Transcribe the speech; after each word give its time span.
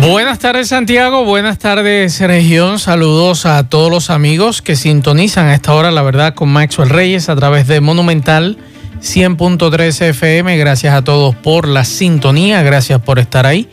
Buenas 0.00 0.38
tardes 0.38 0.68
Santiago, 0.68 1.26
buenas 1.26 1.58
tardes 1.58 2.18
región, 2.20 2.78
saludos 2.78 3.44
a 3.44 3.68
todos 3.68 3.90
los 3.90 4.08
amigos 4.08 4.62
que 4.62 4.74
sintonizan 4.74 5.48
a 5.48 5.54
esta 5.54 5.74
hora 5.74 5.90
la 5.90 6.00
verdad 6.00 6.34
con 6.34 6.48
Maxwell 6.48 6.88
Reyes 6.88 7.28
a 7.28 7.36
través 7.36 7.66
de 7.66 7.82
Monumental 7.82 8.56
100.3 9.02 10.08
FM, 10.08 10.56
gracias 10.56 10.94
a 10.94 11.04
todos 11.04 11.34
por 11.34 11.68
la 11.68 11.84
sintonía, 11.84 12.62
gracias 12.62 13.02
por 13.02 13.18
estar 13.18 13.44
ahí. 13.44 13.68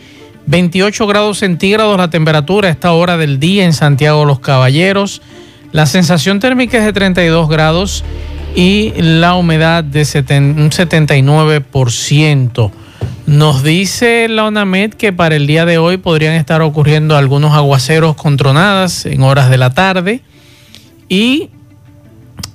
28 0.48 1.08
grados 1.08 1.40
centígrados 1.40 1.98
la 1.98 2.10
temperatura 2.10 2.68
a 2.68 2.72
esta 2.72 2.92
hora 2.92 3.16
del 3.16 3.40
día 3.40 3.64
en 3.64 3.72
Santiago 3.72 4.26
Los 4.26 4.42
Caballeros, 4.42 5.22
la 5.72 5.86
sensación 5.86 6.42
térmica 6.42 6.78
es 6.78 6.84
de 6.84 6.92
32 6.92 7.48
grados 7.48 8.04
y 8.54 8.92
la 8.98 9.36
humedad 9.36 9.82
de 9.82 10.02
un 10.02 10.72
79%. 10.72 12.72
Nos 13.27 13.62
dice 13.62 14.30
la 14.30 14.45
ONAMED 14.45 14.94
que 14.94 15.12
para 15.12 15.36
el 15.36 15.48
día 15.48 15.66
de 15.66 15.77
hoy 15.77 15.98
podrían 15.98 16.36
estar 16.36 16.62
ocurriendo 16.62 17.17
algunos 17.17 17.52
aguaceros 17.53 18.16
con 18.16 18.38
tronadas 18.38 19.05
en 19.05 19.22
horas 19.22 19.50
de 19.50 19.58
la 19.58 19.72
tarde 19.72 20.22
y 21.09 21.50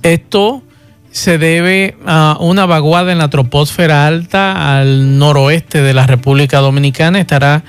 esto 0.01 0.63
se 1.11 1.37
debe 1.37 1.95
a 2.07 2.37
una 2.39 2.65
vaguada 2.65 3.11
en 3.11 3.19
la 3.19 3.29
troposfera 3.29 4.07
alta 4.07 4.79
al 4.79 5.19
noroeste 5.19 5.83
de 5.83 5.93
la 5.93 6.07
República 6.07 6.57
Dominicana. 6.57 7.19
Estará 7.19 7.63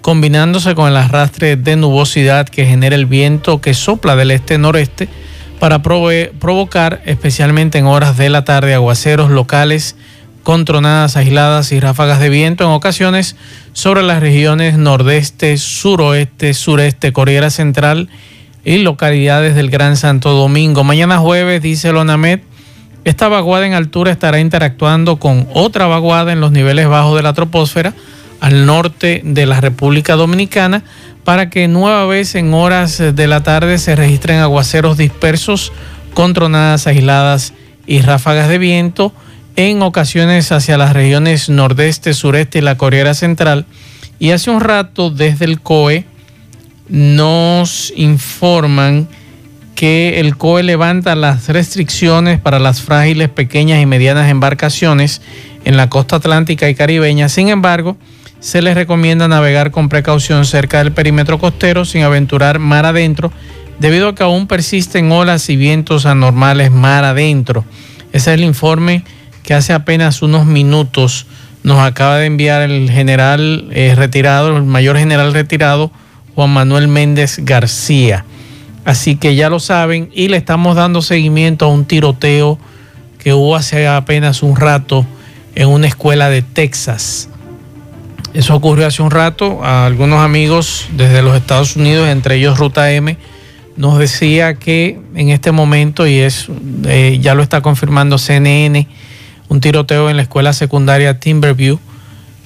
combinándose 0.00 0.74
con 0.74 0.88
el 0.88 0.96
arrastre 0.96 1.54
de 1.54 1.76
nubosidad 1.76 2.48
que 2.48 2.66
genera 2.66 2.96
el 2.96 3.06
viento 3.06 3.60
que 3.60 3.72
sopla 3.72 4.16
del 4.16 4.32
este-noreste 4.32 5.08
para 5.60 5.80
provocar, 5.80 7.02
especialmente 7.04 7.78
en 7.78 7.86
horas 7.86 8.16
de 8.16 8.30
la 8.30 8.42
tarde, 8.42 8.74
aguaceros 8.74 9.30
locales 9.30 9.94
con 10.48 10.64
tronadas 10.64 11.14
aisladas 11.18 11.72
y 11.72 11.78
ráfagas 11.78 12.20
de 12.20 12.30
viento 12.30 12.64
en 12.64 12.70
ocasiones 12.70 13.36
sobre 13.74 14.02
las 14.02 14.20
regiones 14.20 14.78
nordeste, 14.78 15.58
suroeste, 15.58 16.54
sureste, 16.54 17.12
Corriera 17.12 17.50
Central 17.50 18.08
y 18.64 18.78
localidades 18.78 19.54
del 19.54 19.68
Gran 19.68 19.98
Santo 19.98 20.30
Domingo. 20.30 20.84
Mañana 20.84 21.18
jueves, 21.18 21.60
dice 21.60 21.92
Lonamet, 21.92 22.42
esta 23.04 23.28
vaguada 23.28 23.66
en 23.66 23.74
altura 23.74 24.10
estará 24.10 24.40
interactuando 24.40 25.18
con 25.18 25.46
otra 25.52 25.86
vaguada 25.86 26.32
en 26.32 26.40
los 26.40 26.50
niveles 26.50 26.88
bajos 26.88 27.14
de 27.14 27.22
la 27.24 27.34
troposfera 27.34 27.92
al 28.40 28.64
norte 28.64 29.20
de 29.26 29.44
la 29.44 29.60
República 29.60 30.16
Dominicana 30.16 30.82
para 31.24 31.50
que 31.50 31.68
nueva 31.68 32.06
vez 32.06 32.34
en 32.36 32.54
horas 32.54 32.96
de 32.96 33.26
la 33.26 33.42
tarde 33.42 33.76
se 33.76 33.94
registren 33.96 34.38
aguaceros 34.38 34.96
dispersos 34.96 35.74
con 36.14 36.32
tronadas 36.32 36.86
aisladas 36.86 37.52
y 37.86 38.00
ráfagas 38.00 38.48
de 38.48 38.56
viento 38.56 39.12
en 39.58 39.82
ocasiones 39.82 40.52
hacia 40.52 40.78
las 40.78 40.92
regiones 40.92 41.48
nordeste, 41.48 42.14
sureste 42.14 42.60
y 42.60 42.62
la 42.62 42.78
Corriera 42.78 43.12
Central. 43.12 43.66
Y 44.20 44.30
hace 44.30 44.52
un 44.52 44.60
rato 44.60 45.10
desde 45.10 45.46
el 45.46 45.60
COE 45.60 46.04
nos 46.88 47.92
informan 47.96 49.08
que 49.74 50.20
el 50.20 50.36
COE 50.36 50.62
levanta 50.62 51.16
las 51.16 51.48
restricciones 51.48 52.38
para 52.38 52.60
las 52.60 52.82
frágiles, 52.82 53.30
pequeñas 53.30 53.82
y 53.82 53.86
medianas 53.86 54.30
embarcaciones 54.30 55.22
en 55.64 55.76
la 55.76 55.90
costa 55.90 56.16
atlántica 56.16 56.68
y 56.68 56.76
caribeña. 56.76 57.28
Sin 57.28 57.48
embargo, 57.48 57.96
se 58.38 58.62
les 58.62 58.76
recomienda 58.76 59.26
navegar 59.26 59.72
con 59.72 59.88
precaución 59.88 60.44
cerca 60.44 60.78
del 60.78 60.92
perímetro 60.92 61.40
costero 61.40 61.84
sin 61.84 62.04
aventurar 62.04 62.60
mar 62.60 62.86
adentro, 62.86 63.32
debido 63.80 64.10
a 64.10 64.14
que 64.14 64.22
aún 64.22 64.46
persisten 64.46 65.10
olas 65.10 65.50
y 65.50 65.56
vientos 65.56 66.06
anormales 66.06 66.70
mar 66.70 67.02
adentro. 67.02 67.64
Ese 68.12 68.30
es 68.30 68.38
el 68.38 68.44
informe 68.44 69.02
que 69.48 69.54
hace 69.54 69.72
apenas 69.72 70.20
unos 70.20 70.44
minutos 70.44 71.24
nos 71.62 71.78
acaba 71.78 72.18
de 72.18 72.26
enviar 72.26 72.60
el 72.60 72.90
general 72.90 73.68
eh, 73.70 73.94
retirado, 73.96 74.54
el 74.54 74.62
mayor 74.64 74.98
general 74.98 75.32
retirado, 75.32 75.90
Juan 76.34 76.50
Manuel 76.50 76.86
Méndez 76.86 77.38
García. 77.38 78.26
Así 78.84 79.16
que 79.16 79.36
ya 79.36 79.48
lo 79.48 79.58
saben 79.58 80.10
y 80.12 80.28
le 80.28 80.36
estamos 80.36 80.76
dando 80.76 81.00
seguimiento 81.00 81.64
a 81.64 81.68
un 81.68 81.86
tiroteo 81.86 82.58
que 83.18 83.32
hubo 83.32 83.56
hace 83.56 83.88
apenas 83.88 84.42
un 84.42 84.54
rato 84.54 85.06
en 85.54 85.68
una 85.68 85.86
escuela 85.86 86.28
de 86.28 86.42
Texas. 86.42 87.30
Eso 88.34 88.54
ocurrió 88.54 88.86
hace 88.86 89.00
un 89.00 89.10
rato. 89.10 89.64
A 89.64 89.86
algunos 89.86 90.20
amigos 90.20 90.88
desde 90.92 91.22
los 91.22 91.34
Estados 91.34 91.74
Unidos, 91.74 92.06
entre 92.06 92.34
ellos 92.34 92.58
Ruta 92.58 92.92
M, 92.92 93.16
nos 93.78 93.98
decía 93.98 94.56
que 94.56 95.00
en 95.14 95.30
este 95.30 95.52
momento, 95.52 96.06
y 96.06 96.18
es 96.18 96.48
eh, 96.84 97.18
ya 97.22 97.34
lo 97.34 97.42
está 97.42 97.62
confirmando 97.62 98.18
CNN, 98.18 98.86
un 99.48 99.60
tiroteo 99.60 100.10
en 100.10 100.16
la 100.16 100.22
escuela 100.22 100.52
secundaria 100.52 101.18
Timberview. 101.18 101.78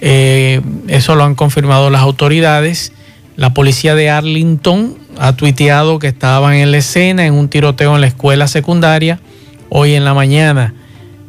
Eh, 0.00 0.60
eso 0.88 1.14
lo 1.14 1.24
han 1.24 1.34
confirmado 1.34 1.90
las 1.90 2.02
autoridades. 2.02 2.92
La 3.36 3.54
policía 3.54 3.94
de 3.94 4.10
Arlington 4.10 4.96
ha 5.18 5.34
tuiteado 5.34 5.98
que 5.98 6.08
estaban 6.08 6.54
en 6.54 6.70
la 6.70 6.78
escena 6.78 7.26
en 7.26 7.34
un 7.34 7.48
tiroteo 7.48 7.94
en 7.94 8.00
la 8.00 8.06
escuela 8.06 8.46
secundaria 8.48 9.20
hoy 9.68 9.94
en 9.94 10.04
la 10.04 10.14
mañana. 10.14 10.74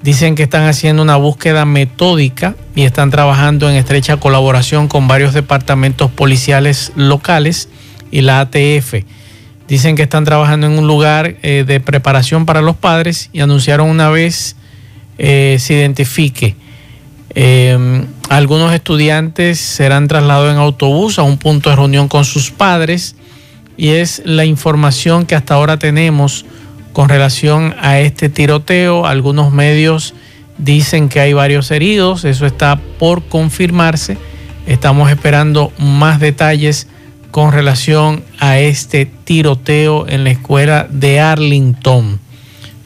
Dicen 0.01 0.35
que 0.35 0.44
están 0.44 0.67
haciendo 0.67 1.01
una 1.01 1.16
búsqueda 1.16 1.63
metódica 1.63 2.55
y 2.75 2.84
están 2.84 3.09
trabajando 3.09 3.69
en 3.69 3.78
estrecha 3.78 4.17
colaboración 4.17 4.90
con 4.90 5.07
varios 5.07 5.34
departamentos 5.34 6.11
policiales 6.11 6.91
locales 6.95 7.69
y 8.11 8.19
la 8.19 8.41
ATF. 8.41 8.95
Dicen 9.67 9.95
que 9.95 10.03
están 10.03 10.25
trabajando 10.25 10.67
en 10.67 10.78
un 10.78 10.88
lugar 10.88 11.38
eh, 11.41 11.63
de 11.66 11.79
preparación 11.79 12.45
para 12.45 12.61
los 12.61 12.75
padres 12.75 13.29
y 13.31 13.40
anunciaron 13.40 13.90
una 13.90 14.09
vez 14.09 14.57
eh, 15.25 15.56
se 15.57 15.75
identifique. 15.75 16.57
Eh, 17.34 18.06
algunos 18.28 18.73
estudiantes 18.73 19.57
serán 19.57 20.09
trasladados 20.09 20.51
en 20.51 20.57
autobús 20.59 21.17
a 21.17 21.23
un 21.23 21.38
punto 21.38 21.69
de 21.69 21.78
reunión 21.78 22.09
con 22.09 22.25
sus 22.25 22.51
padres 22.51 23.16
y 23.78 23.88
es 23.91 24.22
la 24.25 24.44
información 24.44 25.25
que 25.25 25.35
hasta 25.35 25.53
ahora 25.53 25.79
tenemos 25.79 26.45
con 26.91 27.07
relación 27.07 27.73
a 27.79 28.00
este 28.00 28.28
tiroteo. 28.28 29.06
Algunos 29.06 29.53
medios 29.53 30.13
dicen 30.57 31.07
que 31.07 31.22
hay 31.22 31.31
varios 31.31 31.72
heridos, 31.72 32.25
eso 32.25 32.45
está 32.45 32.78
por 33.00 33.23
confirmarse. 33.23 34.17
Estamos 34.67 35.09
esperando 35.09 35.72
más 35.78 36.19
detalles 36.19 36.88
con 37.31 37.53
relación 37.53 38.25
a 38.40 38.59
este 38.59 39.05
tiroteo 39.05 40.05
en 40.05 40.25
la 40.25 40.31
escuela 40.31 40.85
de 40.91 41.22
Arlington, 41.22 42.19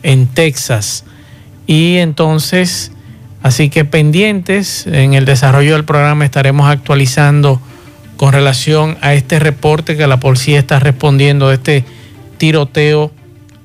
en 0.03 0.27
Texas. 0.27 1.03
Y 1.67 1.97
entonces, 1.97 2.91
así 3.43 3.69
que 3.69 3.85
pendientes, 3.85 4.87
en 4.87 5.13
el 5.13 5.25
desarrollo 5.25 5.73
del 5.73 5.83
programa 5.83 6.25
estaremos 6.25 6.69
actualizando 6.69 7.61
con 8.15 8.33
relación 8.33 8.97
a 9.01 9.13
este 9.13 9.37
reporte 9.37 9.95
que 9.95 10.07
la 10.07 10.19
policía 10.19 10.57
está 10.57 10.79
respondiendo 10.79 11.49
de 11.49 11.55
este 11.55 11.85
tiroteo 12.37 13.11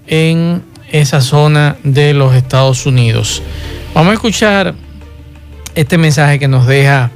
en 0.06 0.62
esa 0.90 1.20
zona 1.20 1.76
de 1.84 2.12
los 2.12 2.34
Estados 2.34 2.84
Unidos. 2.84 3.42
Vamos 3.94 4.10
a 4.10 4.14
escuchar 4.14 4.74
este 5.74 5.96
mensaje 5.96 6.38
que 6.38 6.48
nos 6.48 6.66
deja 6.66 7.10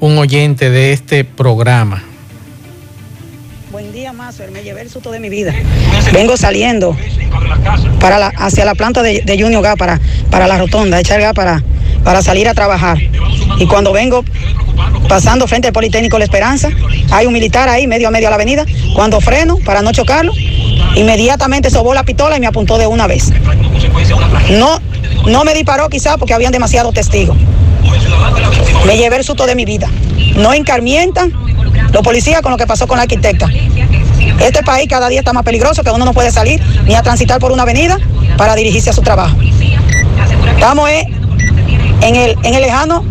un 0.00 0.18
oyente 0.18 0.70
de 0.70 0.92
este 0.92 1.24
programa. 1.24 2.02
Buen 3.70 3.92
día, 3.92 4.12
Mazo. 4.12 4.42
Me 4.52 4.62
llevé 4.62 4.80
el 4.80 4.90
susto 4.90 5.10
de 5.10 5.20
mi 5.20 5.28
vida. 5.28 5.54
Vengo 6.12 6.36
saliendo 6.36 6.96
para 8.00 8.18
la, 8.18 8.28
hacia 8.28 8.64
la 8.64 8.74
planta 8.74 9.02
de, 9.02 9.22
de 9.22 9.42
Junior 9.42 9.62
Gas, 9.62 9.76
para, 9.76 10.00
para 10.30 10.46
la 10.46 10.58
rotonda, 10.58 11.00
echar 11.00 11.20
gas 11.20 11.34
para, 11.34 11.62
para 12.04 12.22
salir 12.22 12.48
a 12.48 12.54
trabajar. 12.54 12.98
Y 13.58 13.66
cuando 13.66 13.92
vengo 13.92 14.24
pasando 15.08 15.46
frente 15.46 15.68
al 15.68 15.72
Politécnico 15.72 16.18
La 16.18 16.24
Esperanza, 16.24 16.68
hay 17.10 17.26
un 17.26 17.32
militar 17.32 17.68
ahí, 17.68 17.86
medio 17.86 18.08
a 18.08 18.10
medio 18.10 18.28
a 18.28 18.30
la 18.30 18.36
avenida. 18.36 18.64
Cuando 18.94 19.20
freno 19.20 19.58
para 19.64 19.82
no 19.82 19.92
chocarlo, 19.92 20.32
inmediatamente 20.94 21.70
sobó 21.70 21.94
la 21.94 22.04
pistola 22.04 22.36
y 22.36 22.40
me 22.40 22.46
apuntó 22.46 22.78
de 22.78 22.86
una 22.86 23.06
vez. 23.06 23.32
No, 24.50 24.80
no 25.26 25.44
me 25.44 25.54
disparó 25.54 25.88
quizá 25.88 26.16
porque 26.16 26.34
habían 26.34 26.52
demasiados 26.52 26.92
testigos. 26.94 27.36
Me 28.86 28.96
llevé 28.96 29.16
el 29.16 29.24
susto 29.24 29.46
de 29.46 29.54
mi 29.54 29.64
vida. 29.64 29.88
No 30.36 30.52
encarmientan 30.52 31.32
los 31.92 32.02
policías 32.02 32.42
con 32.42 32.52
lo 32.52 32.58
que 32.58 32.66
pasó 32.66 32.86
con 32.86 32.96
la 32.98 33.02
arquitecta. 33.02 33.48
Este 34.40 34.62
país 34.62 34.86
cada 34.88 35.08
día 35.08 35.20
está 35.20 35.32
más 35.32 35.44
peligroso 35.44 35.82
que 35.82 35.90
uno 35.90 36.04
no 36.04 36.12
puede 36.12 36.30
salir 36.30 36.60
ni 36.84 36.94
a 36.94 37.02
transitar 37.02 37.40
por 37.40 37.52
una 37.52 37.62
avenida 37.62 37.98
para 38.36 38.54
dirigirse 38.54 38.90
a 38.90 38.92
su 38.92 39.02
trabajo. 39.02 39.36
Estamos 40.54 40.88
eh, 40.90 41.06
en, 42.02 42.16
el, 42.16 42.36
en 42.42 42.54
el 42.54 42.62
lejano, 42.62 43.04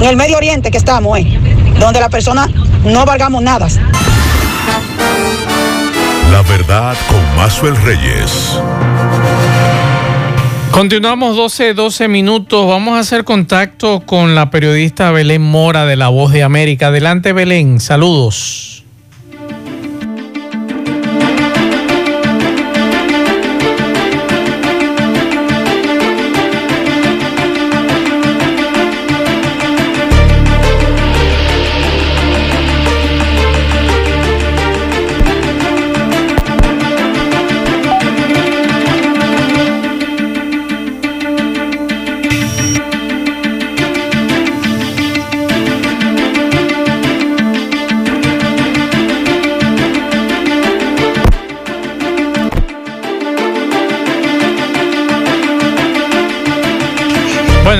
en 0.00 0.08
el 0.08 0.16
Medio 0.16 0.36
Oriente 0.36 0.70
que 0.70 0.78
estamos, 0.78 1.18
eh, 1.18 1.38
donde 1.78 2.00
las 2.00 2.10
personas 2.10 2.50
no 2.84 3.04
valgamos 3.04 3.42
nada. 3.42 3.68
La 6.30 6.42
verdad 6.42 6.96
con 7.08 7.36
Mazuel 7.36 7.76
Reyes. 7.76 8.58
Continuamos 10.70 11.36
12, 11.36 11.74
12 11.74 12.08
minutos. 12.08 12.66
Vamos 12.66 12.96
a 12.96 13.00
hacer 13.00 13.24
contacto 13.24 14.00
con 14.06 14.34
la 14.34 14.50
periodista 14.50 15.10
Belén 15.10 15.42
Mora 15.42 15.84
de 15.84 15.96
La 15.96 16.08
Voz 16.08 16.32
de 16.32 16.42
América. 16.42 16.86
Adelante 16.86 17.34
Belén, 17.34 17.78
saludos. 17.78 18.71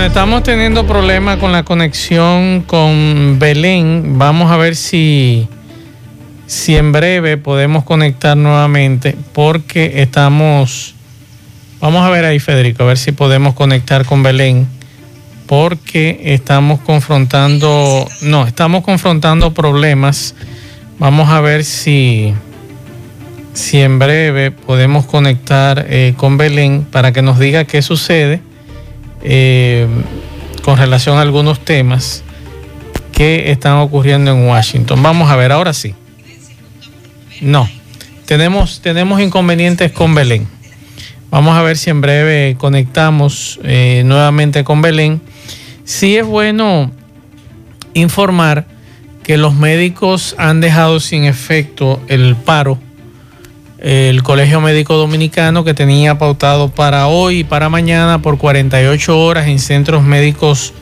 Estamos 0.06 0.42
teniendo 0.42 0.84
problemas 0.86 1.38
con 1.38 1.52
la 1.52 1.62
conexión 1.62 2.62
con 2.62 3.38
Belén. 3.38 4.18
Vamos 4.18 4.50
a 4.50 4.56
ver 4.56 4.74
si, 4.74 5.46
si 6.46 6.76
en 6.76 6.90
breve 6.90 7.36
podemos 7.36 7.84
conectar 7.84 8.36
nuevamente 8.36 9.16
porque 9.32 10.02
estamos... 10.02 10.94
Vamos 11.80 12.04
a 12.04 12.10
ver 12.10 12.24
ahí, 12.24 12.40
Federico, 12.40 12.82
a 12.82 12.86
ver 12.86 12.98
si 12.98 13.12
podemos 13.12 13.54
conectar 13.54 14.04
con 14.04 14.22
Belén 14.22 14.66
porque 15.46 16.20
estamos 16.24 16.80
confrontando... 16.80 18.08
No, 18.22 18.46
estamos 18.46 18.82
confrontando 18.82 19.54
problemas. 19.54 20.34
Vamos 20.98 21.28
a 21.28 21.40
ver 21.40 21.64
si, 21.64 22.34
si 23.52 23.80
en 23.80 24.00
breve 24.00 24.50
podemos 24.50 25.06
conectar 25.06 25.86
eh, 25.88 26.14
con 26.16 26.38
Belén 26.38 26.84
para 26.90 27.12
que 27.12 27.22
nos 27.22 27.38
diga 27.38 27.64
qué 27.64 27.82
sucede 27.82 28.40
eh, 29.22 29.86
con 30.62 30.78
relación 30.78 31.18
a 31.18 31.22
algunos 31.22 31.60
temas 31.60 32.22
que 33.12 33.50
están 33.50 33.76
ocurriendo 33.78 34.32
en 34.32 34.46
Washington. 34.46 35.02
Vamos 35.02 35.30
a 35.30 35.36
ver, 35.36 35.52
ahora 35.52 35.72
sí. 35.72 35.94
No, 37.40 37.68
tenemos, 38.26 38.80
tenemos 38.80 39.20
inconvenientes 39.20 39.92
con 39.92 40.14
Belén. 40.14 40.46
Vamos 41.30 41.56
a 41.56 41.62
ver 41.62 41.78
si 41.78 41.90
en 41.90 42.00
breve 42.00 42.56
conectamos 42.58 43.58
eh, 43.64 44.02
nuevamente 44.04 44.64
con 44.64 44.82
Belén. 44.82 45.20
Sí 45.84 46.16
es 46.16 46.26
bueno 46.26 46.90
informar 47.94 48.66
que 49.22 49.36
los 49.36 49.54
médicos 49.54 50.34
han 50.38 50.60
dejado 50.60 51.00
sin 51.00 51.24
efecto 51.24 52.00
el 52.08 52.36
paro 52.36 52.78
el 53.82 54.22
Colegio 54.22 54.60
Médico 54.60 54.94
Dominicano 54.94 55.64
que 55.64 55.74
tenía 55.74 56.16
pautado 56.16 56.68
para 56.68 57.08
hoy 57.08 57.40
y 57.40 57.44
para 57.44 57.68
mañana 57.68 58.22
por 58.22 58.38
48 58.38 59.18
horas 59.18 59.48
en 59.48 59.58
centros 59.58 60.04
médicos 60.04 60.72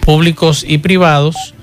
públicos 0.00 0.64
y 0.66 0.78
privados, 0.78 1.54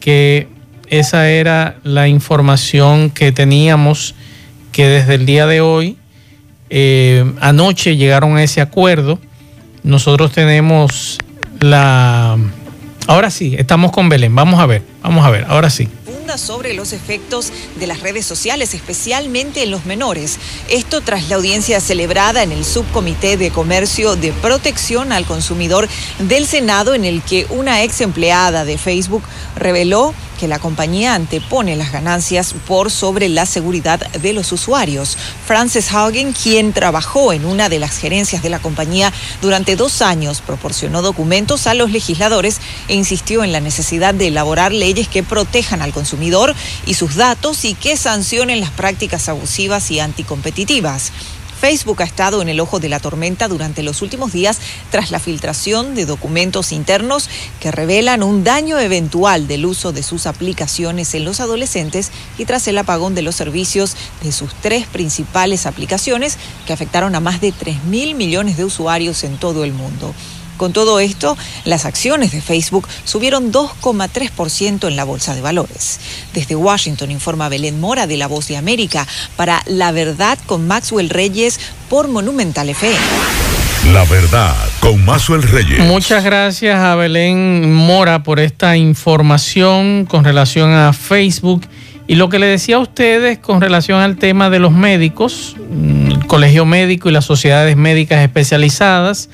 que 0.00 0.48
esa 0.88 1.30
era 1.30 1.76
la 1.84 2.08
información 2.08 3.10
que 3.10 3.30
teníamos, 3.30 4.16
que 4.72 4.88
desde 4.88 5.14
el 5.14 5.26
día 5.26 5.46
de 5.46 5.60
hoy, 5.60 5.96
eh, 6.70 7.24
anoche 7.40 7.96
llegaron 7.96 8.36
a 8.36 8.42
ese 8.42 8.60
acuerdo. 8.60 9.20
Nosotros 9.84 10.32
tenemos 10.32 11.18
la... 11.60 12.36
Ahora 13.06 13.30
sí, 13.30 13.54
estamos 13.56 13.92
con 13.92 14.08
Belén. 14.08 14.34
Vamos 14.34 14.58
a 14.58 14.66
ver, 14.66 14.82
vamos 15.04 15.24
a 15.24 15.30
ver, 15.30 15.44
ahora 15.48 15.70
sí 15.70 15.88
sobre 16.36 16.74
los 16.74 16.92
efectos 16.92 17.52
de 17.76 17.86
las 17.86 18.00
redes 18.00 18.26
sociales, 18.26 18.74
especialmente 18.74 19.62
en 19.62 19.70
los 19.70 19.86
menores. 19.86 20.38
Esto 20.68 21.00
tras 21.00 21.28
la 21.28 21.36
audiencia 21.36 21.80
celebrada 21.80 22.42
en 22.42 22.52
el 22.52 22.64
Subcomité 22.64 23.36
de 23.36 23.50
Comercio 23.50 24.16
de 24.16 24.32
Protección 24.32 25.12
al 25.12 25.24
Consumidor 25.24 25.88
del 26.18 26.46
Senado, 26.46 26.94
en 26.94 27.04
el 27.04 27.22
que 27.22 27.46
una 27.50 27.82
ex 27.82 28.00
empleada 28.00 28.64
de 28.64 28.76
Facebook 28.76 29.22
reveló 29.54 30.14
que 30.36 30.48
la 30.48 30.58
compañía 30.58 31.14
antepone 31.14 31.76
las 31.76 31.92
ganancias 31.92 32.54
por 32.66 32.90
sobre 32.90 33.28
la 33.28 33.46
seguridad 33.46 34.00
de 34.12 34.32
los 34.32 34.52
usuarios. 34.52 35.16
Frances 35.46 35.92
Haugen, 35.92 36.32
quien 36.32 36.72
trabajó 36.72 37.32
en 37.32 37.44
una 37.44 37.68
de 37.68 37.78
las 37.78 37.98
gerencias 37.98 38.42
de 38.42 38.50
la 38.50 38.58
compañía 38.58 39.12
durante 39.42 39.76
dos 39.76 40.02
años, 40.02 40.40
proporcionó 40.40 41.02
documentos 41.02 41.66
a 41.66 41.74
los 41.74 41.90
legisladores 41.90 42.60
e 42.88 42.94
insistió 42.94 43.44
en 43.44 43.52
la 43.52 43.60
necesidad 43.60 44.14
de 44.14 44.28
elaborar 44.28 44.72
leyes 44.72 45.08
que 45.08 45.22
protejan 45.22 45.82
al 45.82 45.92
consumidor 45.92 46.54
y 46.86 46.94
sus 46.94 47.16
datos 47.16 47.64
y 47.64 47.74
que 47.74 47.96
sancionen 47.96 48.60
las 48.60 48.70
prácticas 48.70 49.28
abusivas 49.28 49.90
y 49.90 50.00
anticompetitivas. 50.00 51.12
Facebook 51.60 52.02
ha 52.02 52.04
estado 52.04 52.42
en 52.42 52.48
el 52.48 52.60
ojo 52.60 52.80
de 52.80 52.88
la 52.88 53.00
tormenta 53.00 53.48
durante 53.48 53.82
los 53.82 54.02
últimos 54.02 54.32
días 54.32 54.58
tras 54.90 55.10
la 55.10 55.18
filtración 55.18 55.94
de 55.94 56.06
documentos 56.06 56.72
internos 56.72 57.28
que 57.60 57.72
revelan 57.72 58.22
un 58.22 58.44
daño 58.44 58.78
eventual 58.78 59.48
del 59.48 59.66
uso 59.66 59.92
de 59.92 60.02
sus 60.02 60.26
aplicaciones 60.26 61.14
en 61.14 61.24
los 61.24 61.40
adolescentes 61.40 62.12
y 62.38 62.44
tras 62.44 62.68
el 62.68 62.78
apagón 62.78 63.14
de 63.14 63.22
los 63.22 63.34
servicios 63.34 63.96
de 64.22 64.32
sus 64.32 64.54
tres 64.54 64.86
principales 64.86 65.66
aplicaciones 65.66 66.38
que 66.66 66.72
afectaron 66.72 67.14
a 67.14 67.20
más 67.20 67.40
de 67.40 67.52
3 67.52 67.84
mil 67.84 68.14
millones 68.14 68.56
de 68.56 68.64
usuarios 68.64 69.24
en 69.24 69.36
todo 69.38 69.64
el 69.64 69.72
mundo. 69.72 70.14
Con 70.56 70.72
todo 70.72 71.00
esto, 71.00 71.36
las 71.64 71.84
acciones 71.84 72.32
de 72.32 72.40
Facebook 72.40 72.88
subieron 73.04 73.52
2,3% 73.52 74.88
en 74.88 74.96
la 74.96 75.04
bolsa 75.04 75.34
de 75.34 75.40
valores. 75.40 76.00
Desde 76.34 76.56
Washington 76.56 77.10
informa 77.10 77.48
Belén 77.48 77.80
Mora 77.80 78.06
de 78.06 78.16
La 78.16 78.26
Voz 78.26 78.48
de 78.48 78.56
América 78.56 79.06
para 79.36 79.62
La 79.66 79.92
Verdad 79.92 80.38
con 80.46 80.66
Maxwell 80.66 81.10
Reyes 81.10 81.60
por 81.88 82.08
Monumental 82.08 82.68
FM. 82.68 82.96
La 83.92 84.04
verdad 84.04 84.54
con 84.80 85.04
Maxwell 85.04 85.42
Reyes. 85.42 85.78
Muchas 85.78 86.24
gracias 86.24 86.76
a 86.78 86.96
Belén 86.96 87.72
Mora 87.72 88.24
por 88.24 88.40
esta 88.40 88.76
información 88.76 90.06
con 90.06 90.24
relación 90.24 90.72
a 90.72 90.92
Facebook. 90.92 91.62
Y 92.08 92.16
lo 92.16 92.28
que 92.28 92.38
le 92.38 92.46
decía 92.46 92.76
a 92.76 92.78
ustedes 92.80 93.38
con 93.38 93.60
relación 93.60 94.00
al 94.00 94.16
tema 94.16 94.50
de 94.50 94.58
los 94.58 94.72
médicos, 94.72 95.56
mm, 95.70 96.06
el 96.10 96.26
Colegio 96.26 96.64
Médico 96.64 97.08
y 97.08 97.12
las 97.12 97.24
sociedades 97.24 97.76
médicas 97.76 98.22
especializadas, 98.22 99.28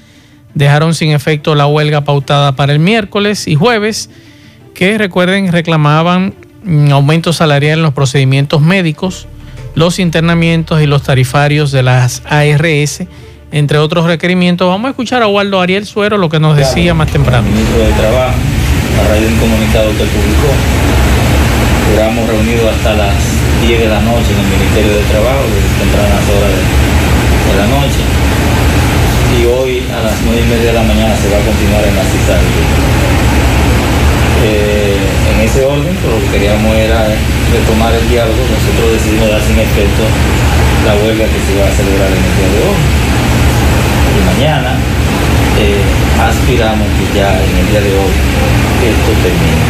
dejaron 0.54 0.94
sin 0.94 1.10
efecto 1.12 1.55
la 1.55 1.67
huelga 1.67 2.03
pautada 2.03 2.56
para 2.56 2.72
el 2.72 2.79
miércoles 2.79 3.48
y 3.48 3.55
jueves, 3.55 4.10
que 4.74 4.98
recuerden 4.98 5.53
reclamaban 5.53 6.34
aumento 6.91 7.32
salarial 7.32 7.79
en 7.79 7.82
los 7.82 7.94
procedimientos 7.94 8.60
médicos, 8.60 9.26
los 9.74 9.98
internamientos 9.98 10.81
y 10.82 10.86
los 10.86 11.03
tarifarios 11.03 11.72
de 11.72 11.82
las 11.82 12.22
ARS, 12.26 13.05
entre 13.50 13.79
otros 13.79 14.06
requerimientos. 14.06 14.69
Vamos 14.69 14.86
a 14.86 14.91
escuchar 14.91 15.22
a 15.22 15.26
Waldo 15.26 15.60
Ariel 15.60 15.86
Suero 15.86 16.19
lo 16.19 16.29
que 16.29 16.41
nos 16.41 16.56
decía 16.56 16.94
más 16.94 17.10
temprano. 17.10 17.48
ministro 17.48 17.79
de 17.79 17.93
Trabajo, 17.93 18.34
a 19.00 19.08
raíz 19.08 19.22
de 19.22 19.29
un 19.29 19.38
comunicado 19.38 19.91
que 19.91 20.05
publicó, 20.05 20.53
duramos 21.91 22.29
reunidos 22.29 22.74
hasta 22.74 22.94
las 22.94 23.15
10 23.67 23.81
de 23.81 23.88
la 23.88 24.00
noche 24.00 24.32
en 24.32 24.41
el 24.41 24.58
Ministerio 24.58 24.93
de 24.96 25.03
Trabajo, 25.05 25.43
desde 25.48 25.84
tempranas 25.84 26.24
horas 26.31 26.50
de 27.50 27.58
la 27.58 27.67
noche 27.67 28.22
y 29.38 29.46
hoy 29.46 29.61
a 30.02 30.10
las 30.10 30.18
9 30.26 30.34
y 30.34 30.48
media 30.50 30.74
de 30.74 30.78
la 30.78 30.82
mañana 30.82 31.14
se 31.14 31.30
va 31.30 31.38
a 31.38 31.44
continuar 31.46 31.82
en 31.86 31.94
la 31.94 32.02
cita. 32.02 32.34
Eh, 34.42 34.98
en 35.30 35.36
ese 35.46 35.62
orden, 35.62 35.94
lo 35.94 36.18
que 36.18 36.28
queríamos 36.34 36.74
era 36.74 37.06
retomar 37.54 37.94
el 37.94 38.02
diálogo, 38.10 38.42
nosotros 38.50 38.98
decidimos 38.98 39.30
dar 39.30 39.38
sin 39.46 39.54
efecto 39.62 40.02
la 40.82 40.98
huelga 40.98 41.22
que 41.30 41.40
se 41.46 41.54
va 41.54 41.70
a 41.70 41.74
celebrar 41.78 42.10
en 42.10 42.18
el 42.18 42.34
día 42.34 42.50
de 42.50 42.60
hoy. 42.66 42.80
Y 44.10 44.20
mañana 44.26 44.74
eh, 45.62 45.78
aspiramos 46.18 46.88
que 46.98 47.06
ya 47.14 47.38
en 47.38 47.54
el 47.62 47.66
día 47.70 47.82
de 47.86 47.92
hoy 47.94 48.12
esto 48.82 49.10
termine. 49.22 49.62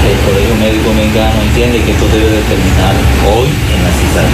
El 0.00 0.16
Colegio 0.24 0.54
Médico 0.56 0.88
Mexicano 0.96 1.36
entiende 1.44 1.84
que 1.84 1.92
esto 1.92 2.08
debe 2.08 2.30
de 2.32 2.42
terminar 2.48 2.94
hoy 3.28 3.52
en 3.52 3.78
la 3.84 3.92
cita. 3.92 4.24